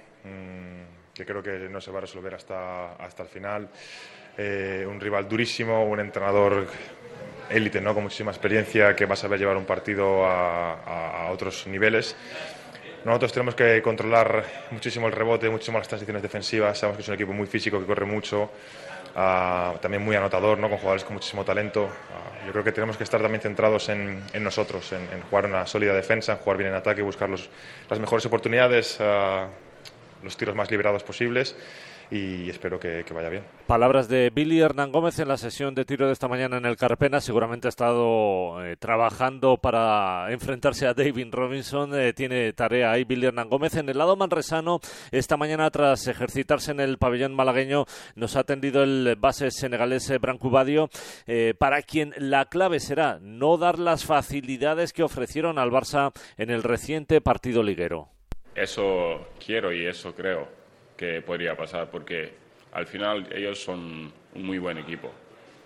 que 1.14 1.26
creo 1.26 1.44
que 1.44 1.70
no 1.70 1.82
se 1.82 1.92
va 1.92 2.00
a 2.00 2.02
resolver 2.02 2.34
hasta, 2.36 2.94
hasta 2.94 3.24
el 3.24 3.30
final. 3.30 3.70
Eh, 4.38 4.86
un 4.90 5.00
rival 5.00 5.28
durísimo, 5.28 5.84
un 5.86 6.00
entrenador 6.00 6.68
élite, 7.50 7.82
¿no? 7.82 7.94
con 7.94 8.04
muchísima 8.04 8.32
experiencia, 8.32 8.96
que 8.96 9.06
va 9.06 9.14
a 9.14 9.18
saber 9.18 9.40
llevar 9.40 9.58
un 9.58 9.66
partido 9.66 10.26
a, 10.26 11.26
a, 11.26 11.32
otros 11.32 11.68
niveles. 11.68 12.16
Nosotros 13.04 13.34
tenemos 13.34 13.56
que 13.56 13.82
controlar 13.82 14.46
muchísimo 14.72 15.08
el 15.08 15.14
rebote, 15.14 15.50
muchísimo 15.50 15.80
las 15.80 15.88
transiciones 15.88 16.22
defensivas. 16.22 16.78
Sabemos 16.78 16.98
que 16.98 17.02
es 17.02 17.08
un 17.10 17.16
equipo 17.16 17.34
muy 17.34 17.48
físico, 17.48 17.80
que 17.80 17.86
corre 17.86 18.06
mucho, 18.06 18.44
uh, 19.16 19.78
también 19.80 20.04
muy 20.04 20.16
anotador, 20.16 20.60
¿no? 20.60 20.70
con 20.70 20.78
jugadores 20.78 21.04
con 21.04 21.16
muchísimo 21.16 21.44
talento. 21.44 21.86
Uh, 21.86 22.46
yo 22.46 22.52
creo 22.52 22.64
que 22.64 22.72
tenemos 22.72 22.98
que 22.98 23.04
estar 23.04 23.20
también 23.20 23.42
centrados 23.42 23.90
en, 23.90 24.24
en 24.32 24.44
nosotros, 24.44 24.94
en, 24.94 25.02
en, 25.12 25.22
jugar 25.24 25.48
una 25.48 25.66
sólida 25.66 25.94
defensa, 25.94 26.34
en 26.34 26.38
jugar 26.38 26.58
bien 26.58 26.70
en 26.70 26.76
ataque, 26.76 27.02
buscar 27.02 27.28
los, 27.28 27.50
las 27.90 28.00
mejores 28.00 28.26
oportunidades. 28.28 29.00
Uh, 29.00 29.48
los 30.24 30.38
tiros 30.38 30.56
más 30.56 30.70
liberados 30.72 31.04
posibles 31.04 31.56
y 32.12 32.50
espero 32.50 32.78
que, 32.78 33.06
vaya 33.14 33.30
bien. 33.30 33.44
Palabras 33.68 34.10
de 34.10 34.30
Billy 34.32 34.60
Hernán 34.60 34.92
Gómez 34.92 35.18
en 35.20 35.30
la 35.30 35.38
sesión 35.38 35.74
de 35.74 35.86
tiro 35.86 36.08
de 36.08 36.14
esta 36.14 36.28
mañana 36.28 36.58
en 36.58 36.66
el 36.66 36.76
Carpena. 36.76 37.22
Seguramente 37.22 37.68
ha 37.68 37.70
estado 37.70 38.64
eh, 38.66 38.76
trabajando 38.76 39.56
para 39.56 40.30
enfrentarse 40.32 40.88
a 40.88 40.94
David 40.94 41.28
Robinson. 41.32 41.98
Eh, 41.98 42.12
tiene 42.12 42.52
tarea 42.52 42.92
ahí 42.92 43.06
Billy 43.06 43.28
Hernán 43.28 43.48
Gómez. 43.48 43.76
En 43.76 43.88
el 43.88 43.98
lado 43.98 44.18
manresano, 44.18 44.82
esta 45.12 45.38
mañana, 45.38 45.72
tras 45.72 46.06
ejercitarse 46.08 46.72
en 46.72 46.82
el 46.82 46.98
pabellón 46.98 47.34
malagueño, 47.34 47.86
nos 48.16 48.36
ha 48.36 48.42
atendido 48.42 48.84
el 48.84 49.16
base 49.18 49.50
senegalés 49.50 50.10
eh, 50.10 50.18
Branco 50.18 50.50
Badio, 50.50 50.90
para 51.58 51.82
quien 51.82 52.14
la 52.18 52.46
clave 52.46 52.80
será 52.82 53.20
no 53.22 53.58
dar 53.58 53.80
las 53.80 54.04
facilidades 54.04 54.92
que 54.92 55.04
ofrecieron 55.04 55.58
al 55.58 55.72
Barça 55.72 56.12
en 56.38 56.50
el 56.50 56.64
reciente 56.64 57.22
partido 57.22 57.64
liguero. 57.64 58.11
Eso 58.56 59.30
quiero 59.44 59.72
y 59.74 59.86
eso 59.86 60.14
creo 60.14 60.48
que 60.98 61.22
podría 61.22 61.56
pasar 61.56 61.90
porque 61.90 62.34
al 62.74 62.86
final 62.86 63.28
ellos 63.34 63.62
son 63.64 64.12
un 64.36 64.44
muy 64.44 64.60
buen 64.60 64.78
equipo 64.78 65.12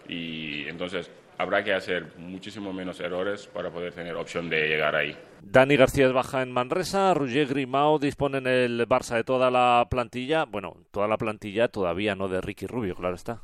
y 0.07 0.67
entonces 0.67 1.09
habrá 1.37 1.63
que 1.63 1.73
hacer 1.73 2.13
muchísimo 2.17 2.71
menos 2.71 2.99
errores 2.99 3.47
para 3.47 3.69
poder 3.69 3.93
tener 3.93 4.15
opción 4.15 4.49
de 4.49 4.67
llegar 4.67 4.95
ahí. 4.95 5.15
Dani 5.41 5.75
García 5.75 6.07
es 6.07 6.13
baja 6.13 6.41
en 6.41 6.51
Manresa, 6.51 7.13
Roger 7.13 7.47
Grimao 7.47 7.99
dispone 7.99 8.37
en 8.37 8.47
el 8.47 8.87
Barça 8.87 9.15
de 9.15 9.23
toda 9.23 9.51
la 9.51 9.87
plantilla, 9.89 10.45
bueno, 10.45 10.77
toda 10.91 11.07
la 11.07 11.17
plantilla 11.17 11.67
todavía 11.67 12.15
no 12.15 12.27
de 12.27 12.41
Ricky 12.41 12.67
Rubio, 12.67 12.95
claro 12.95 13.15
está. 13.15 13.41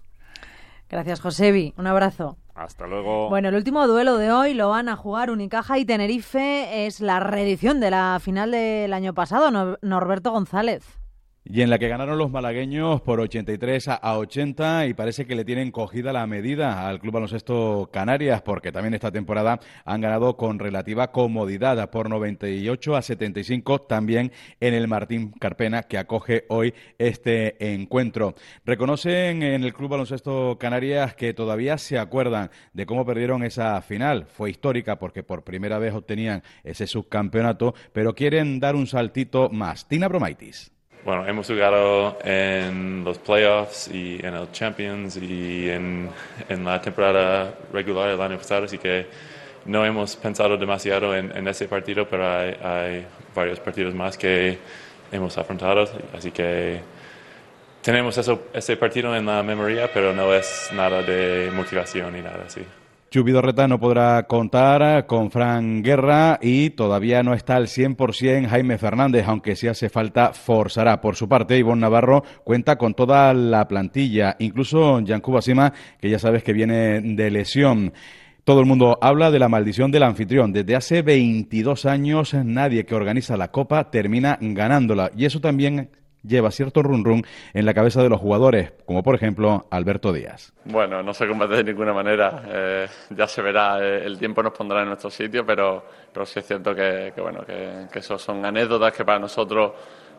Gracias, 0.91 1.21
Josebi. 1.21 1.73
Un 1.77 1.87
abrazo. 1.87 2.37
Hasta 2.53 2.85
luego. 2.85 3.29
Bueno, 3.29 3.47
el 3.47 3.55
último 3.55 3.87
duelo 3.87 4.17
de 4.17 4.31
hoy 4.31 4.53
lo 4.53 4.69
van 4.69 4.89
a 4.89 4.97
jugar 4.97 5.31
Unicaja 5.31 5.79
y 5.79 5.85
Tenerife. 5.85 6.85
Es 6.85 6.99
la 6.99 7.21
reedición 7.21 7.79
de 7.79 7.91
la 7.91 8.19
final 8.21 8.51
del 8.51 8.91
año 8.91 9.13
pasado, 9.13 9.77
Norberto 9.81 10.31
González. 10.31 11.00
Y 11.43 11.63
en 11.63 11.71
la 11.71 11.79
que 11.79 11.87
ganaron 11.87 12.19
los 12.19 12.29
malagueños 12.29 13.01
por 13.01 13.19
83 13.19 13.87
a 13.87 14.17
80 14.19 14.85
y 14.85 14.93
parece 14.93 15.25
que 15.25 15.33
le 15.33 15.43
tienen 15.43 15.71
cogida 15.71 16.13
la 16.13 16.27
medida 16.27 16.87
al 16.87 16.99
Club 16.99 17.15
Baloncesto 17.15 17.89
Canarias 17.91 18.43
porque 18.43 18.71
también 18.71 18.93
esta 18.93 19.11
temporada 19.11 19.59
han 19.83 20.01
ganado 20.01 20.37
con 20.37 20.59
relativa 20.59 21.11
comodidad 21.11 21.89
por 21.89 22.09
98 22.09 22.95
a 22.95 23.01
75 23.01 23.81
también 23.81 24.31
en 24.59 24.75
el 24.75 24.87
Martín 24.87 25.31
Carpena 25.31 25.81
que 25.81 25.97
acoge 25.97 26.45
hoy 26.47 26.75
este 26.99 27.73
encuentro. 27.73 28.35
Reconocen 28.63 29.41
en 29.41 29.63
el 29.63 29.73
Club 29.73 29.89
Baloncesto 29.89 30.59
Canarias 30.59 31.15
que 31.15 31.33
todavía 31.33 31.79
se 31.79 31.97
acuerdan 31.97 32.51
de 32.73 32.85
cómo 32.85 33.03
perdieron 33.03 33.43
esa 33.43 33.81
final. 33.81 34.27
Fue 34.27 34.51
histórica 34.51 34.99
porque 34.99 35.23
por 35.23 35.43
primera 35.43 35.79
vez 35.79 35.95
obtenían 35.95 36.43
ese 36.63 36.85
subcampeonato, 36.85 37.73
pero 37.93 38.13
quieren 38.13 38.59
dar 38.59 38.75
un 38.75 38.85
saltito 38.85 39.49
más. 39.49 39.87
Tina 39.87 40.07
Bromaitis. 40.07 40.71
Bueno, 41.03 41.25
hemos 41.25 41.47
jugado 41.47 42.19
en 42.23 43.03
los 43.03 43.17
playoffs 43.17 43.87
y 43.87 44.19
en 44.23 44.35
el 44.35 44.51
Champions 44.51 45.17
y 45.17 45.67
en, 45.67 46.07
en 46.47 46.63
la 46.63 46.79
temporada 46.79 47.55
regular 47.73 48.09
el 48.09 48.21
año 48.21 48.37
pasado, 48.37 48.65
así 48.65 48.77
que 48.77 49.07
no 49.65 49.83
hemos 49.83 50.15
pensado 50.15 50.57
demasiado 50.57 51.15
en, 51.15 51.47
ese 51.47 51.67
partido, 51.67 52.07
pero 52.07 52.27
hay, 52.27 53.05
varios 53.33 53.59
partidos 53.59 53.95
más 53.95 54.17
que 54.17 54.59
hemos 55.11 55.37
afrontado, 55.37 55.89
así 56.15 56.31
que 56.31 56.81
tenemos 57.81 58.17
eso, 58.17 58.47
ese 58.53 58.77
partido 58.77 59.15
en 59.15 59.25
la 59.25 59.41
memoria, 59.41 59.89
pero 59.91 60.13
no 60.13 60.33
es 60.33 60.69
nada 60.73 61.01
de 61.01 61.49
motivación 61.51 62.13
ni 62.13 62.21
nada 62.21 62.43
así. 62.45 62.61
Chubidorreta 63.11 63.67
no 63.67 63.77
podrá 63.77 64.25
contar 64.25 65.05
con 65.05 65.31
Fran 65.31 65.83
Guerra 65.83 66.39
y 66.41 66.69
todavía 66.69 67.23
no 67.23 67.33
está 67.33 67.57
al 67.57 67.67
100% 67.67 68.47
Jaime 68.47 68.77
Fernández, 68.77 69.25
aunque 69.27 69.57
si 69.57 69.67
hace 69.67 69.89
falta 69.89 70.31
forzará. 70.31 71.01
Por 71.01 71.17
su 71.17 71.27
parte, 71.27 71.57
Ivonne 71.57 71.81
Navarro 71.81 72.23
cuenta 72.45 72.77
con 72.77 72.93
toda 72.93 73.33
la 73.33 73.67
plantilla, 73.67 74.37
incluso 74.39 75.01
Yancuba 75.01 75.41
Sima, 75.41 75.73
que 75.99 76.09
ya 76.09 76.19
sabes 76.19 76.41
que 76.41 76.53
viene 76.53 77.01
de 77.01 77.31
lesión. 77.31 77.91
Todo 78.45 78.61
el 78.61 78.65
mundo 78.65 78.97
habla 79.01 79.29
de 79.29 79.39
la 79.39 79.49
maldición 79.49 79.91
del 79.91 80.03
anfitrión. 80.03 80.53
Desde 80.53 80.77
hace 80.77 81.01
22 81.01 81.85
años 81.85 82.33
nadie 82.33 82.85
que 82.85 82.95
organiza 82.95 83.35
la 83.35 83.51
Copa 83.51 83.91
termina 83.91 84.37
ganándola. 84.39 85.11
Y 85.17 85.25
eso 85.25 85.41
también 85.41 85.89
lleva 86.23 86.51
cierto 86.51 86.81
run 86.83 87.03
run 87.03 87.23
en 87.53 87.65
la 87.65 87.73
cabeza 87.73 88.01
de 88.01 88.09
los 88.09 88.19
jugadores, 88.19 88.73
como 88.85 89.03
por 89.03 89.15
ejemplo 89.15 89.65
Alberto 89.69 90.13
Díaz. 90.13 90.53
Bueno, 90.65 91.01
no 91.01 91.13
se 91.13 91.27
combate 91.27 91.55
de 91.55 91.63
ninguna 91.63 91.93
manera, 91.93 92.43
eh, 92.47 92.87
ya 93.09 93.27
se 93.27 93.41
verá, 93.41 93.79
eh, 93.81 94.05
el 94.05 94.17
tiempo 94.17 94.43
nos 94.43 94.53
pondrá 94.53 94.81
en 94.81 94.87
nuestro 94.89 95.09
sitio, 95.09 95.45
pero, 95.45 95.83
pero 96.11 96.25
sí 96.25 96.39
es 96.39 96.45
cierto 96.45 96.75
que, 96.75 97.13
bueno, 97.17 97.45
que, 97.45 97.87
que 97.91 97.99
eso 97.99 98.17
son 98.17 98.45
anécdotas 98.45 98.93
que 98.93 99.05
para 99.05 99.19
nosotros 99.19 99.73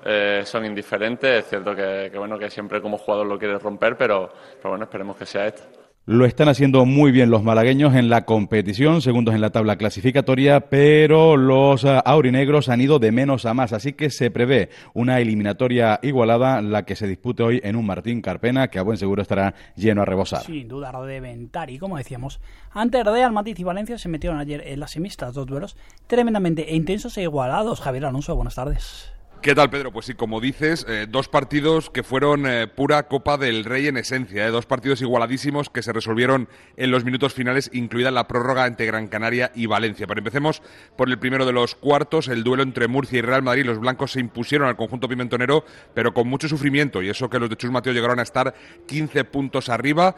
eh, 0.05 0.43
son 0.45 0.65
indiferentes, 0.65 1.45
es 1.45 1.49
cierto 1.49 1.75
que, 1.77 2.11
bueno, 2.17 2.39
que 2.39 2.51
siempre 2.51 2.81
como 2.81 2.99
jugador 2.99 3.27
lo 3.27 3.39
quieres 3.39 3.63
romper, 3.63 3.97
pero, 3.97 4.33
pero 4.57 4.71
bueno, 4.71 4.85
esperemos 4.85 5.17
que 5.17 5.27
sea 5.27 5.47
esto. 5.47 5.82
Lo 6.05 6.25
están 6.25 6.49
haciendo 6.49 6.85
muy 6.85 7.13
bien 7.13 7.31
los 7.31 7.45
malagueños 7.45 7.95
en 7.95 8.09
la 8.09 8.25
competición, 8.25 9.03
segundos 9.03 9.37
en 9.37 9.41
la 9.41 9.51
tabla 9.51 9.77
clasificatoria, 9.77 10.69
pero 10.69 11.37
los 11.37 11.85
eh, 11.85 12.01
aurinegros 12.05 12.69
han 12.69 12.81
ido 12.81 12.99
de 12.99 13.13
menos 13.13 13.47
a 13.47 13.55
más, 13.55 13.73
así 13.73 13.93
que 13.93 14.11
se 14.11 14.33
prevé 14.33 14.69
una 14.95 15.21
eliminatoria 15.21 16.01
igualada, 16.03 16.61
la 16.61 16.85
que 16.85 16.97
se 16.97 17.07
dispute 17.07 17.45
hoy 17.45 17.61
en 17.63 17.77
un 17.77 17.87
Martín 17.87 18.21
Carpena, 18.21 18.67
que 18.67 18.81
a 18.81 18.83
buen 18.83 18.99
seguro 18.99 19.23
estará 19.23 19.55
lleno 19.77 20.03
a 20.03 20.05
rebosar. 20.05 20.43
Sin 20.43 20.67
duda, 20.67 20.91
de 21.07 21.21
ventar. 21.21 21.71
Y 21.71 21.79
como 21.79 21.97
decíamos, 21.97 22.41
antes 22.73 23.05
Real 23.05 23.33
Matiz 23.33 23.61
y 23.61 23.63
Valencia 23.63 23.97
se 23.97 24.09
metieron 24.09 24.41
ayer 24.41 24.61
en 24.67 24.81
las 24.81 24.91
semistas, 24.91 25.35
dos 25.35 25.47
duelos 25.47 25.77
tremendamente 26.09 26.75
intensos 26.75 27.17
e 27.17 27.23
igualados. 27.23 27.81
Javier 27.81 28.07
Alonso, 28.07 28.35
buenas 28.35 28.57
tardes. 28.57 29.13
¿Qué 29.43 29.57
tal, 29.57 29.71
Pedro? 29.71 29.91
Pues 29.91 30.07
sí, 30.07 30.15
como 30.15 30.41
dices, 30.41 30.87
eh, 30.89 31.09
dos 31.11 31.27
partidos 31.27 31.91
que 31.91 32.05
fueron 32.05 32.47
eh, 32.47 32.69
pura 32.69 33.09
Copa 33.09 33.37
del 33.37 33.65
Rey 33.65 33.89
en 33.89 33.97
esencia, 33.97 34.47
eh, 34.47 34.51
dos 34.53 34.67
partidos 34.67 35.03
igualadísimos 35.03 35.69
que 35.69 35.83
se 35.83 35.93
resolvieron 35.93 36.49
en 36.77 36.93
los 36.93 37.05
minutos 37.05 37.35
finales, 37.35 37.69
incluida 37.73 38.13
la 38.13 38.29
prórroga 38.29 38.69
entre 38.69 38.87
Gran 38.87 39.09
Canaria 39.09 39.51
y 39.53 39.67
Valencia. 39.67 40.07
Pero 40.07 40.21
empecemos 40.21 40.63
por 40.97 41.09
el 41.09 41.19
primero 41.19 41.45
de 41.45 41.53
los 41.53 41.75
cuartos, 41.75 42.29
el 42.29 42.45
duelo 42.45 42.63
entre 42.63 42.87
Murcia 42.87 43.19
y 43.19 43.23
Real 43.23 43.43
Madrid. 43.43 43.67
Los 43.67 43.81
blancos 43.81 44.13
se 44.13 44.21
impusieron 44.21 44.69
al 44.69 44.77
conjunto 44.77 45.09
pimentonero, 45.09 45.65
pero 45.93 46.15
con 46.15 46.29
mucho 46.29 46.47
sufrimiento, 46.47 47.03
y 47.03 47.09
eso 47.09 47.29
que 47.29 47.41
los 47.41 47.51
de 47.51 47.57
Chus 47.57 47.73
Mateo 47.73 47.93
llegaron 47.93 48.21
a 48.21 48.23
estar 48.23 48.55
15 48.87 49.25
puntos 49.25 49.69
arriba 49.69 50.15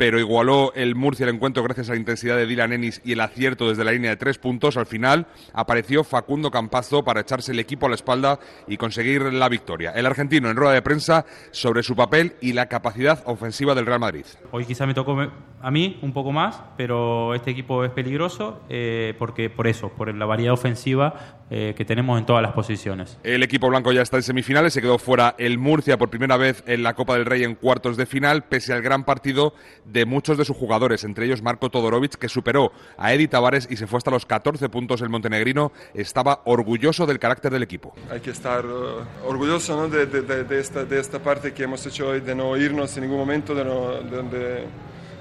pero 0.00 0.18
igualó 0.18 0.72
el 0.74 0.94
Murcia 0.94 1.24
el 1.24 1.34
encuentro 1.34 1.62
gracias 1.62 1.90
a 1.90 1.92
la 1.92 1.98
intensidad 1.98 2.34
de 2.38 2.46
Dylan 2.46 2.72
Ennis 2.72 3.02
y 3.04 3.12
el 3.12 3.20
acierto 3.20 3.68
desde 3.68 3.84
la 3.84 3.92
línea 3.92 4.08
de 4.08 4.16
tres 4.16 4.38
puntos. 4.38 4.78
Al 4.78 4.86
final 4.86 5.26
apareció 5.52 6.04
Facundo 6.04 6.50
Campazo 6.50 7.04
para 7.04 7.20
echarse 7.20 7.52
el 7.52 7.58
equipo 7.58 7.84
a 7.84 7.90
la 7.90 7.96
espalda 7.96 8.40
y 8.66 8.78
conseguir 8.78 9.20
la 9.30 9.50
victoria. 9.50 9.90
El 9.90 10.06
argentino 10.06 10.48
en 10.48 10.56
rueda 10.56 10.72
de 10.72 10.80
prensa 10.80 11.26
sobre 11.50 11.82
su 11.82 11.94
papel 11.96 12.32
y 12.40 12.54
la 12.54 12.64
capacidad 12.64 13.22
ofensiva 13.26 13.74
del 13.74 13.84
Real 13.84 14.00
Madrid. 14.00 14.24
Hoy 14.52 14.64
quizá 14.64 14.86
me 14.86 14.94
tocó 14.94 15.18
a 15.62 15.70
mí 15.70 15.98
un 16.00 16.14
poco 16.14 16.32
más, 16.32 16.62
pero 16.78 17.34
este 17.34 17.50
equipo 17.50 17.84
es 17.84 17.90
peligroso 17.90 18.62
eh, 18.70 19.14
porque 19.18 19.50
por 19.50 19.66
eso, 19.66 19.90
por 19.90 20.14
la 20.14 20.24
variedad 20.24 20.54
ofensiva 20.54 21.40
eh, 21.50 21.74
que 21.76 21.84
tenemos 21.84 22.18
en 22.18 22.24
todas 22.24 22.42
las 22.42 22.52
posiciones. 22.52 23.18
El 23.22 23.42
equipo 23.42 23.68
blanco 23.68 23.92
ya 23.92 24.00
está 24.00 24.16
en 24.16 24.22
semifinales, 24.22 24.72
se 24.72 24.80
quedó 24.80 24.98
fuera 24.98 25.34
el 25.36 25.58
Murcia 25.58 25.98
por 25.98 26.08
primera 26.08 26.38
vez 26.38 26.64
en 26.66 26.82
la 26.82 26.94
Copa 26.94 27.14
del 27.14 27.26
Rey 27.26 27.44
en 27.44 27.56
cuartos 27.56 27.98
de 27.98 28.06
final, 28.06 28.44
pese 28.44 28.72
al 28.72 28.80
gran 28.80 29.04
partido 29.04 29.52
de 29.92 30.04
muchos 30.04 30.38
de 30.38 30.44
sus 30.44 30.56
jugadores, 30.56 31.04
entre 31.04 31.26
ellos 31.26 31.42
Marco 31.42 31.70
Todorovic, 31.70 32.14
que 32.14 32.28
superó 32.28 32.72
a 32.96 33.12
Edi 33.12 33.28
Tavares 33.28 33.66
y 33.70 33.76
se 33.76 33.86
fue 33.86 33.98
hasta 33.98 34.10
los 34.10 34.26
14 34.26 34.68
puntos. 34.68 35.00
El 35.00 35.08
montenegrino 35.08 35.72
estaba 35.94 36.42
orgulloso 36.44 37.06
del 37.06 37.18
carácter 37.18 37.52
del 37.52 37.62
equipo. 37.62 37.94
Hay 38.10 38.20
que 38.20 38.30
estar 38.30 38.64
uh, 38.66 39.04
orgulloso 39.26 39.88
de, 39.88 40.58
esta, 40.58 40.84
de 40.84 41.00
esta 41.00 41.18
parte 41.18 41.52
que 41.52 41.64
hemos 41.64 41.84
hecho 41.86 42.08
hoy, 42.08 42.20
de 42.20 42.34
no 42.34 42.56
irnos 42.56 42.96
en 42.96 43.04
ningún 43.04 43.18
momento, 43.18 43.54
de, 43.54 43.64
no, 43.64 44.00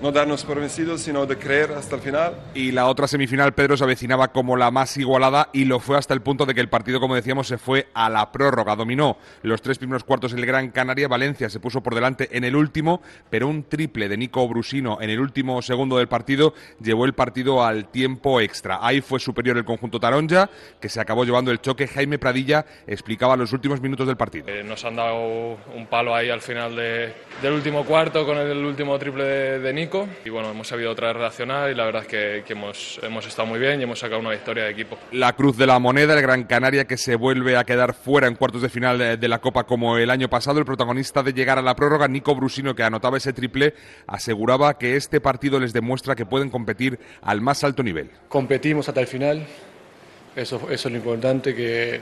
no 0.01 0.11
darnos 0.11 0.43
por 0.43 0.59
vencidos, 0.59 1.01
sino 1.01 1.25
de 1.25 1.37
creer 1.37 1.71
hasta 1.71 1.95
el 1.95 2.01
final. 2.01 2.33
Y 2.53 2.71
la 2.71 2.87
otra 2.87 3.07
semifinal, 3.07 3.53
Pedro, 3.53 3.75
se 3.77 3.83
avecinaba 3.83 4.29
como 4.29 4.55
la 4.55 4.71
más 4.71 4.95
igualada 4.97 5.49
y 5.53 5.65
lo 5.65 5.79
fue 5.79 5.97
hasta 5.97 6.13
el 6.13 6.21
punto 6.21 6.45
de 6.45 6.53
que 6.53 6.61
el 6.61 6.69
partido, 6.69 6.99
como 6.99 7.15
decíamos, 7.15 7.47
se 7.47 7.57
fue 7.57 7.87
a 7.93 8.09
la 8.09 8.31
prórroga. 8.31 8.75
Dominó 8.75 9.17
los 9.41 9.61
tres 9.61 9.77
primeros 9.77 10.03
cuartos 10.03 10.33
el 10.33 10.45
Gran 10.45 10.71
Canaria. 10.71 11.07
Valencia 11.07 11.49
se 11.49 11.59
puso 11.59 11.81
por 11.81 11.95
delante 11.95 12.29
en 12.31 12.43
el 12.43 12.55
último, 12.55 13.01
pero 13.29 13.47
un 13.47 13.63
triple 13.63 14.07
de 14.07 14.17
Nico 14.17 14.47
Brusino 14.47 14.99
en 15.01 15.09
el 15.09 15.19
último 15.19 15.61
segundo 15.61 15.97
del 15.97 16.07
partido 16.07 16.53
llevó 16.81 17.05
el 17.05 17.13
partido 17.13 17.63
al 17.63 17.89
tiempo 17.89 18.39
extra. 18.41 18.79
Ahí 18.81 19.01
fue 19.01 19.19
superior 19.19 19.57
el 19.57 19.65
conjunto 19.65 19.99
Taronja, 19.99 20.49
que 20.79 20.89
se 20.89 21.01
acabó 21.01 21.25
llevando 21.25 21.51
el 21.51 21.59
choque. 21.61 21.87
Jaime 21.87 22.19
Pradilla 22.19 22.65
explicaba 22.87 23.35
los 23.35 23.51
últimos 23.53 23.81
minutos 23.81 24.07
del 24.07 24.17
partido. 24.17 24.47
Eh, 24.47 24.63
nos 24.63 24.83
han 24.85 24.95
dado 24.95 25.57
un 25.75 25.87
palo 25.89 26.15
ahí 26.15 26.29
al 26.29 26.41
final 26.41 26.75
del 26.75 27.53
último 27.53 27.83
cuarto 27.83 28.25
con 28.25 28.37
el 28.37 28.65
último 28.65 28.97
triple 28.97 29.59
de 29.59 29.73
Nico 29.73 29.88
y 30.23 30.29
bueno, 30.29 30.51
hemos 30.51 30.67
sabido 30.67 30.91
otra 30.91 31.07
vez 31.07 31.17
relacionar 31.17 31.71
y 31.71 31.75
la 31.75 31.85
verdad 31.85 32.03
es 32.03 32.43
que, 32.43 32.53
hemos, 32.53 32.99
hemos, 33.01 33.25
estado 33.25 33.47
muy 33.47 33.59
bien 33.59 33.79
y 33.79 33.83
hemos 33.83 33.99
sacado 33.99 34.19
una 34.19 34.31
victoria 34.31 34.65
de 34.65 34.71
equipo. 34.71 34.97
La 35.11 35.33
cruz 35.33 35.57
de 35.57 35.65
la 35.65 35.79
moneda, 35.79 36.13
el 36.13 36.21
Gran 36.21 36.43
Canaria 36.43 36.85
que 36.85 36.97
se 36.97 37.15
vuelve 37.15 37.57
a 37.57 37.63
quedar 37.63 37.93
fuera 37.93 38.27
en 38.27 38.35
cuartos 38.35 38.61
de 38.61 38.69
final 38.69 39.19
de, 39.19 39.27
la 39.27 39.39
Copa 39.39 39.63
como 39.63 39.97
el 39.97 40.09
año 40.09 40.29
pasado. 40.29 40.59
El 40.59 40.65
protagonista 40.65 41.23
de 41.23 41.33
llegar 41.33 41.57
a 41.57 41.61
la 41.61 41.75
prórroga, 41.75 42.07
Nico 42.07 42.35
Brusino, 42.35 42.75
que 42.75 42.83
anotaba 42.83 43.17
ese 43.17 43.33
triple, 43.33 43.73
aseguraba 44.07 44.77
que 44.77 44.95
este 44.95 45.21
partido 45.21 45.59
les 45.59 45.73
demuestra 45.73 46.15
que 46.15 46.25
pueden 46.25 46.49
competir 46.49 46.99
al 47.21 47.41
más 47.41 47.63
alto 47.63 47.81
nivel. 47.81 48.11
Competimos 48.27 48.87
hasta 48.87 49.01
el 49.01 49.07
final, 49.07 49.45
eso, 50.35 50.67
eso 50.69 50.87
es 50.87 50.91
lo 50.91 50.97
importante, 50.97 51.55
que 51.55 52.01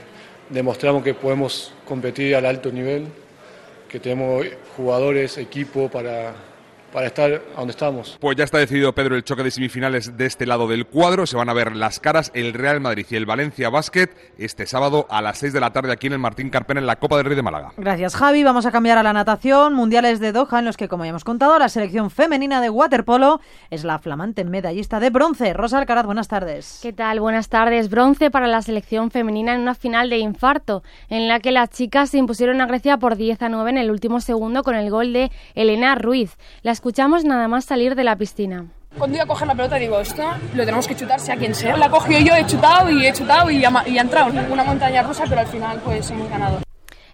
demostramos 0.50 1.02
que 1.02 1.14
podemos 1.14 1.72
competir 1.86 2.34
al 2.36 2.44
alto 2.44 2.70
nivel, 2.70 3.06
que 3.88 4.00
tenemos 4.00 4.46
jugadores, 4.76 5.38
equipo 5.38 5.88
para 5.88 6.47
para 6.92 7.06
estar 7.06 7.42
donde 7.56 7.70
estamos. 7.70 8.16
Pues 8.20 8.36
ya 8.36 8.44
está 8.44 8.58
decidido, 8.58 8.94
Pedro, 8.94 9.16
el 9.16 9.24
choque 9.24 9.42
de 9.42 9.50
semifinales 9.50 10.16
de 10.16 10.26
este 10.26 10.46
lado 10.46 10.68
del 10.68 10.86
cuadro. 10.86 11.26
Se 11.26 11.36
van 11.36 11.48
a 11.48 11.52
ver 11.52 11.76
las 11.76 12.00
caras 12.00 12.30
el 12.34 12.52
Real 12.54 12.80
Madrid 12.80 13.06
y 13.10 13.16
el 13.16 13.26
Valencia 13.26 13.68
Basket 13.68 14.08
este 14.38 14.66
sábado 14.66 15.06
a 15.10 15.22
las 15.22 15.38
6 15.38 15.52
de 15.52 15.60
la 15.60 15.72
tarde 15.72 15.92
aquí 15.92 16.06
en 16.06 16.14
el 16.14 16.18
Martín 16.18 16.50
Carpena 16.50 16.80
en 16.80 16.86
la 16.86 16.96
Copa 16.96 17.16
del 17.16 17.26
Rey 17.26 17.36
de 17.36 17.42
Málaga. 17.42 17.72
Gracias, 17.76 18.16
Javi. 18.16 18.44
Vamos 18.44 18.66
a 18.66 18.72
cambiar 18.72 18.98
a 18.98 19.02
la 19.02 19.12
natación. 19.12 19.74
Mundiales 19.74 20.20
de 20.20 20.32
Doha, 20.32 20.58
en 20.58 20.64
los 20.64 20.76
que, 20.76 20.88
como 20.88 21.04
ya 21.04 21.10
hemos 21.10 21.24
contado, 21.24 21.58
la 21.58 21.68
selección 21.68 22.10
femenina 22.10 22.60
de 22.60 22.70
waterpolo 22.70 23.40
es 23.70 23.84
la 23.84 23.98
flamante 23.98 24.44
medallista 24.44 25.00
de 25.00 25.10
bronce. 25.10 25.52
Rosa 25.52 25.78
Alcaraz, 25.78 26.06
buenas 26.06 26.28
tardes. 26.28 26.80
¿Qué 26.82 26.92
tal? 26.92 27.20
Buenas 27.20 27.48
tardes. 27.48 27.90
Bronce 27.90 28.30
para 28.30 28.46
la 28.46 28.62
selección 28.62 29.10
femenina 29.10 29.54
en 29.54 29.60
una 29.60 29.74
final 29.74 30.10
de 30.10 30.18
infarto, 30.18 30.82
en 31.08 31.28
la 31.28 31.40
que 31.40 31.52
las 31.52 31.70
chicas 31.70 32.10
se 32.10 32.18
impusieron 32.18 32.60
a 32.60 32.66
Grecia 32.66 32.98
por 32.98 33.16
10 33.16 33.42
a 33.42 33.48
9 33.48 33.70
en 33.70 33.78
el 33.78 33.90
último 33.90 34.20
segundo 34.20 34.62
con 34.62 34.74
el 34.74 34.90
gol 34.90 35.12
de 35.12 35.30
Elena 35.54 35.94
Ruiz. 35.94 36.36
Las 36.62 36.77
escuchamos 36.78 37.24
nada 37.24 37.48
más 37.48 37.64
salir 37.64 37.96
de 37.96 38.04
la 38.04 38.14
piscina. 38.14 38.66
Cuando 38.96 39.16
iba 39.16 39.24
a 39.24 39.26
coger 39.26 39.48
la 39.48 39.54
pelota 39.56 39.74
digo, 39.74 39.98
esto 39.98 40.22
lo 40.54 40.64
tenemos 40.64 40.86
que 40.86 40.94
chutar 40.94 41.18
sea 41.18 41.36
quien 41.36 41.52
sea. 41.52 41.76
La 41.76 41.90
cogido 41.90 42.20
yo, 42.20 42.34
he 42.36 42.46
chutado 42.46 42.88
y 42.88 43.04
he 43.04 43.12
chutado 43.12 43.50
y 43.50 43.64
ha, 43.64 43.88
y 43.88 43.98
ha 43.98 44.00
entrado. 44.00 44.30
Una 44.48 44.62
montaña 44.62 45.02
rusa, 45.02 45.24
pero 45.28 45.40
al 45.40 45.48
final 45.48 45.80
pues 45.84 46.08
hemos 46.12 46.30
ganado. 46.30 46.60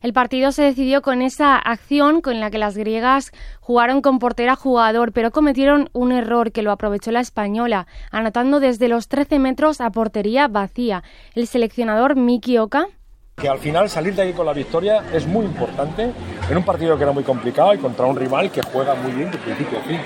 El 0.02 0.12
partido 0.12 0.52
se 0.52 0.64
decidió 0.64 1.00
con 1.00 1.22
esa 1.22 1.56
acción 1.56 2.20
con 2.20 2.40
la 2.40 2.50
que 2.50 2.58
las 2.58 2.76
griegas 2.76 3.32
jugaron 3.60 4.02
con 4.02 4.18
portera 4.18 4.54
jugador, 4.54 5.12
pero 5.12 5.30
cometieron 5.30 5.88
un 5.94 6.12
error 6.12 6.52
que 6.52 6.60
lo 6.60 6.70
aprovechó 6.70 7.10
la 7.10 7.20
española, 7.20 7.86
anotando 8.10 8.60
desde 8.60 8.88
los 8.88 9.08
13 9.08 9.38
metros 9.38 9.80
a 9.80 9.88
portería 9.88 10.46
vacía. 10.46 11.02
El 11.34 11.46
seleccionador 11.46 12.16
Miki 12.16 12.58
Oka 12.58 12.88
que 13.36 13.48
al 13.48 13.58
final 13.58 13.90
salir 13.90 14.14
de 14.14 14.22
ahí 14.22 14.32
con 14.32 14.46
la 14.46 14.52
victoria 14.52 15.02
es 15.12 15.26
muy 15.26 15.44
importante 15.44 16.12
en 16.50 16.56
un 16.56 16.64
partido 16.64 16.96
que 16.96 17.02
era 17.02 17.12
muy 17.12 17.24
complicado 17.24 17.74
y 17.74 17.78
contra 17.78 18.06
un 18.06 18.16
rival 18.16 18.50
que 18.50 18.60
juega 18.62 18.94
muy 18.94 19.12
bien 19.12 19.30
de 19.30 19.38
principio 19.38 19.78
fin. 19.80 19.98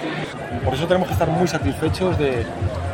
Por 0.64 0.74
eso 0.74 0.86
tenemos 0.86 1.08
que 1.08 1.14
estar 1.14 1.28
muy 1.28 1.48
satisfechos 1.48 2.18
de, 2.18 2.44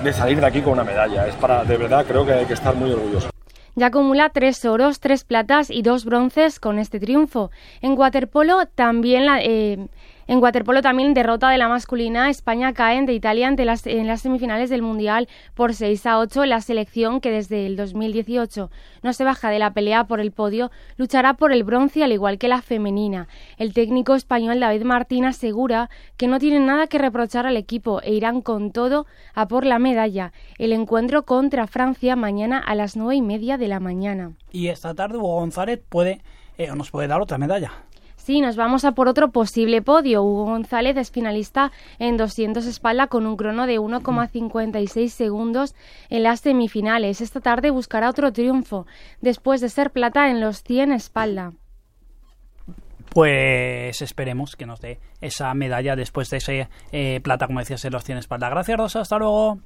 de 0.03 0.13
salir 0.13 0.41
de 0.41 0.47
aquí 0.47 0.61
con 0.63 0.75
una 0.75 0.85
medalla. 0.85 1.27
Es 1.27 1.35
para, 1.35 1.65
de 1.65 1.77
verdad, 1.77 2.05
creo 2.07 2.25
que 2.25 2.33
hay 2.33 2.47
que 2.47 2.55
estar 2.55 2.75
muy 2.75 2.91
orgullosos. 2.91 3.31
Ya 3.77 3.87
acumula 3.87 4.31
tres 4.31 4.65
oros, 4.65 5.01
tres 5.01 5.25
platas 5.25 5.69
y 5.69 5.83
dos 5.83 6.05
bronces 6.05 6.61
con 6.61 6.79
este 6.79 7.01
triunfo. 7.01 7.51
En 7.81 7.99
waterpolo 7.99 8.67
también 8.67 9.27
la, 9.27 9.43
eh, 9.43 9.89
en 10.27 10.43
waterpolo 10.43 10.81
también 10.81 11.15
derrota 11.15 11.51
de 11.51 11.59
la 11.59 11.69
masculina, 11.69 12.31
España 12.31 12.73
cae 12.73 12.95
Italia 13.13 13.49
ante 13.49 13.65
las, 13.65 13.87
en 13.87 14.07
las 14.07 14.23
semifinales 14.23 14.71
del 14.71 14.83
Mundial 14.83 15.29
por 15.55 15.75
6 15.75 16.07
a 16.07 16.19
8. 16.19 16.47
La 16.47 16.61
selección 16.61 17.21
que 17.21 17.31
desde 17.31 17.67
el 17.67 17.77
2018 17.77 18.71
no 19.03 19.13
se 19.13 19.25
baja 19.25 19.51
de 19.51 19.59
la 19.59 19.73
pelea 19.73 20.05
por 20.05 20.21
el 20.21 20.33
podio 20.33 20.71
luchará 20.97 21.35
por 21.35 21.53
el 21.53 21.65
bronce 21.65 22.05
al 22.05 22.13
igual 22.13 22.39
que 22.39 22.49
la 22.49 22.63
femenina. 22.63 23.29
El 23.59 23.75
técnico 23.75 24.15
español 24.15 24.61
David 24.61 24.85
Martín 24.85 25.25
asegura 25.25 25.91
que 26.17 26.29
no 26.29 26.39
tienen 26.39 26.67
nada 26.67 26.87
que 26.87 26.99
reprochar 26.99 27.47
al 27.47 27.57
equipo 27.57 28.01
e 28.03 28.15
irán 28.15 28.41
con 28.41 28.71
todo 28.71 29.07
a 29.35 29.49
por 29.49 29.67
la 29.67 29.79
medalla. 29.79 30.33
El 30.59 30.73
encuentro 30.73 31.25
contra 31.25 31.67
Francia 31.67 32.17
mañana 32.17 32.59
a 32.59 32.75
las 32.75 32.97
nueve 32.97 33.17
y 33.17 33.23
media 33.23 33.59
de 33.59 33.69
la 33.69 33.81
mañana. 33.81 34.33
Y 34.53 34.69
esta 34.69 34.95
tarde 34.95 35.19
Hugo 35.19 35.35
González 35.35 35.81
puede, 35.89 36.23
eh, 36.59 36.71
nos 36.75 36.91
puede 36.91 37.09
dar 37.09 37.21
otra 37.21 37.39
medalla. 37.39 37.73
Sí, 38.25 38.41
nos 38.41 38.57
vamos 38.57 38.87
a 38.87 38.93
por 38.93 39.07
otro 39.07 39.33
posible 39.33 39.83
podio. 39.83 40.23
Hugo 40.23 40.47
González 40.47 40.97
es 40.97 41.11
finalista 41.11 41.73
en 41.99 42.17
200 42.17 42.65
espalda 42.65 43.07
con 43.09 43.27
un 43.27 43.37
crono 43.37 43.67
de 43.67 43.79
1,56 43.79 45.09
segundos 45.09 45.75
en 46.09 46.23
las 46.23 46.41
semifinales. 46.41 47.21
Esta 47.21 47.43
tarde 47.43 47.69
buscará 47.69 48.09
otro 48.09 48.33
triunfo 48.33 48.87
después 49.21 49.61
de 49.61 49.69
ser 49.69 49.91
plata 49.91 50.31
en 50.31 50.41
los 50.41 50.63
100 50.63 50.93
espalda. 50.93 51.53
Pues 53.11 54.01
esperemos 54.01 54.57
que 54.57 54.65
nos 54.65 54.81
dé 54.81 55.01
esa 55.21 55.53
medalla 55.53 55.95
después 55.95 56.31
de 56.31 56.39
ese 56.39 56.69
eh, 56.93 57.21
plata, 57.23 57.47
como 57.47 57.59
decías, 57.59 57.85
en 57.85 57.93
los 57.93 58.05
100 58.05 58.17
espalda. 58.17 58.49
Gracias, 58.49 58.79
Rosa. 58.79 59.01
Hasta 59.01 59.19
luego. 59.19 59.59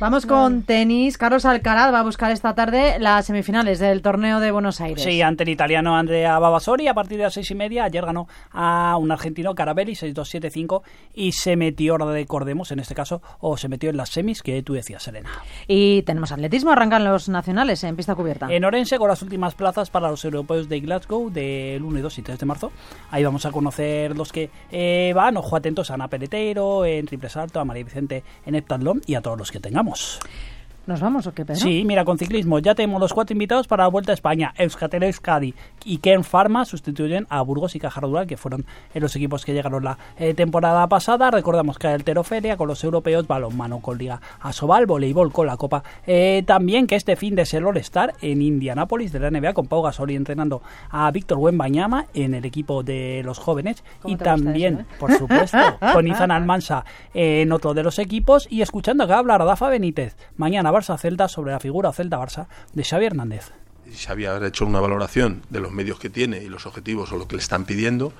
Vamos 0.00 0.26
con 0.26 0.62
tenis. 0.62 1.18
Carlos 1.18 1.44
Alcaraz 1.44 1.92
va 1.92 1.98
a 1.98 2.02
buscar 2.04 2.30
esta 2.30 2.54
tarde 2.54 3.00
las 3.00 3.26
semifinales 3.26 3.80
del 3.80 4.00
torneo 4.00 4.38
de 4.38 4.52
Buenos 4.52 4.80
Aires. 4.80 5.02
Sí, 5.02 5.22
ante 5.22 5.42
el 5.42 5.48
italiano 5.48 5.96
Andrea 5.96 6.38
Babasori 6.38 6.86
a 6.86 6.94
partir 6.94 7.18
de 7.18 7.24
las 7.24 7.34
seis 7.34 7.50
y 7.50 7.56
media. 7.56 7.82
Ayer 7.82 8.06
ganó 8.06 8.28
a 8.52 8.96
un 8.96 9.10
argentino 9.10 9.56
Carabelli 9.56 9.94
6-2-7-5 9.94 10.82
y 11.14 11.32
se 11.32 11.56
metió, 11.56 11.98
recordemos 11.98 12.70
en 12.70 12.78
este 12.78 12.94
caso, 12.94 13.22
o 13.40 13.56
se 13.56 13.66
metió 13.66 13.90
en 13.90 13.96
las 13.96 14.10
semis 14.10 14.40
que 14.44 14.62
tú 14.62 14.74
decías, 14.74 15.02
Selena. 15.02 15.30
Y 15.66 16.02
tenemos 16.02 16.30
atletismo, 16.30 16.70
arrancan 16.70 17.02
los 17.02 17.28
nacionales 17.28 17.82
en 17.82 17.96
pista 17.96 18.14
cubierta. 18.14 18.46
En 18.52 18.64
Orense 18.64 18.98
con 18.98 19.08
las 19.08 19.20
últimas 19.22 19.56
plazas 19.56 19.90
para 19.90 20.08
los 20.08 20.24
europeos 20.24 20.68
de 20.68 20.78
Glasgow 20.78 21.28
del 21.28 21.82
1 21.82 21.98
y 21.98 22.02
2 22.02 22.18
y 22.18 22.22
3 22.22 22.38
de 22.38 22.46
marzo. 22.46 22.70
Ahí 23.10 23.24
vamos 23.24 23.46
a 23.46 23.50
conocer 23.50 24.16
los 24.16 24.30
que 24.30 24.48
eh, 24.70 25.12
van. 25.16 25.36
Ojo 25.36 25.56
atentos 25.56 25.90
a 25.90 25.94
Ana 25.94 26.06
Peletero 26.06 26.84
en 26.84 27.04
triple 27.06 27.28
salto, 27.28 27.58
a 27.58 27.64
María 27.64 27.82
Vicente 27.82 28.22
en 28.46 28.54
heptatlón 28.54 29.02
y 29.04 29.16
a 29.16 29.22
todos 29.22 29.36
los 29.36 29.50
que 29.50 29.58
tengamos. 29.58 29.87
Vamos. 29.88 30.20
¿Nos 30.88 31.02
vamos 31.02 31.26
o 31.26 31.34
qué, 31.34 31.44
Pedro? 31.44 31.60
Sí, 31.60 31.84
mira, 31.84 32.02
con 32.06 32.16
ciclismo 32.16 32.60
ya 32.60 32.74
tenemos 32.74 32.98
los 32.98 33.12
cuatro 33.12 33.34
invitados 33.34 33.68
para 33.68 33.84
la 33.84 33.90
Vuelta 33.90 34.12
a 34.12 34.14
España. 34.14 34.54
Euskatel 34.56 35.02
Euskadi 35.02 35.54
y 35.84 35.98
Ken 35.98 36.24
Pharma 36.24 36.64
sustituyen 36.64 37.26
a 37.28 37.42
Burgos 37.42 37.76
y 37.76 37.78
Caja 37.78 38.00
Rural, 38.00 38.26
que 38.26 38.38
fueron 38.38 38.64
los 38.94 39.14
equipos 39.14 39.44
que 39.44 39.52
llegaron 39.52 39.84
la 39.84 39.98
eh, 40.18 40.32
temporada 40.32 40.86
pasada. 40.86 41.30
Recordamos 41.30 41.78
que 41.78 41.88
hay 41.88 41.92
Alteroferia 41.92 42.56
con 42.56 42.68
los 42.68 42.82
europeos, 42.82 43.26
balonmano 43.26 43.80
con 43.80 43.98
Liga 43.98 44.22
Asobal, 44.40 44.86
voleibol 44.86 45.30
con 45.30 45.46
la 45.46 45.58
Copa. 45.58 45.82
Eh, 46.06 46.42
también 46.46 46.86
que 46.86 46.96
este 46.96 47.16
fin 47.16 47.34
de 47.34 47.44
ser 47.44 47.66
All-Star 47.66 48.14
en 48.22 48.40
Indianápolis 48.40 49.12
de 49.12 49.20
la 49.20 49.30
NBA 49.30 49.52
con 49.52 49.66
Pau 49.66 49.82
Gasol 49.82 50.12
y 50.12 50.16
entrenando 50.16 50.62
a 50.88 51.10
Víctor 51.10 51.36
Wembañama 51.36 52.06
en 52.14 52.32
el 52.32 52.46
equipo 52.46 52.82
de 52.82 53.20
los 53.26 53.38
jóvenes. 53.38 53.84
Y 54.06 54.16
también, 54.16 54.72
eso, 54.72 54.82
eh? 54.84 54.86
por 54.98 55.12
supuesto, 55.12 55.58
con 55.92 56.06
Izan 56.06 56.30
Almansa 56.30 56.86
en 57.12 57.52
otro 57.52 57.74
de 57.74 57.82
los 57.82 57.98
equipos. 57.98 58.48
Y 58.50 58.62
escuchando 58.62 59.06
que 59.06 59.12
habla 59.12 59.36
Rafa 59.36 59.68
Benítez 59.68 60.16
mañana 60.38 60.77
Barça-Celta 60.78 61.28
sobre 61.28 61.52
la 61.52 61.60
figura 61.60 61.92
Celta-Barça 61.92 62.46
de 62.72 62.84
Xavi 62.84 63.06
Hernández. 63.06 63.52
Xavi 63.92 64.26
habrá 64.26 64.48
hecho 64.48 64.66
una 64.66 64.80
valoración 64.80 65.42
de 65.50 65.60
los 65.60 65.72
medios 65.72 65.98
que 65.98 66.10
tiene 66.10 66.38
y 66.38 66.48
los 66.48 66.66
objetivos 66.66 67.10
o 67.12 67.16
lo 67.16 67.26
que 67.26 67.36
le 67.36 67.42
están 67.42 67.64
pidiendo 67.64 68.12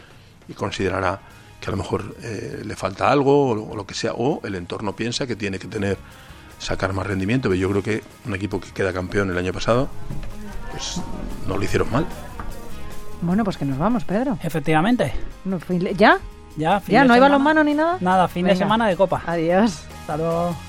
y 0.48 0.54
considerará 0.54 1.20
que 1.60 1.68
a 1.68 1.70
lo 1.70 1.76
mejor 1.76 2.16
eh, 2.22 2.62
le 2.64 2.76
falta 2.76 3.10
algo 3.10 3.50
o, 3.50 3.72
o, 3.72 3.76
lo 3.76 3.86
que 3.86 3.94
sea, 3.94 4.12
o 4.14 4.40
el 4.44 4.54
entorno 4.54 4.94
piensa 4.94 5.26
que 5.26 5.36
tiene 5.36 5.58
que 5.58 5.66
tener 5.66 5.98
sacar 6.58 6.92
más 6.92 7.06
rendimiento. 7.06 7.48
Pero 7.48 7.60
yo 7.60 7.70
creo 7.70 7.82
que 7.82 8.02
un 8.26 8.34
equipo 8.34 8.60
que 8.60 8.70
queda 8.70 8.92
campeón 8.92 9.30
el 9.30 9.38
año 9.38 9.52
pasado, 9.52 9.88
pues 10.70 11.00
no 11.46 11.56
lo 11.56 11.62
hicieron 11.62 11.90
mal. 11.90 12.06
Bueno, 13.20 13.44
pues 13.44 13.56
que 13.56 13.64
nos 13.64 13.78
vamos, 13.78 14.04
Pedro. 14.04 14.38
Efectivamente. 14.42 15.12
¿Ya? 15.96 16.18
Ya, 16.56 16.82
¿Ya? 16.86 17.04
¿No 17.04 17.14
hay 17.14 17.20
balonmano 17.20 17.62
ni 17.64 17.74
nada? 17.74 17.98
Nada, 18.00 18.28
fin 18.28 18.44
Venga. 18.44 18.54
de 18.54 18.58
semana 18.58 18.88
de 18.88 18.96
copa. 18.96 19.22
Adiós. 19.26 19.84
Hasta 20.00 20.16
luego. 20.16 20.67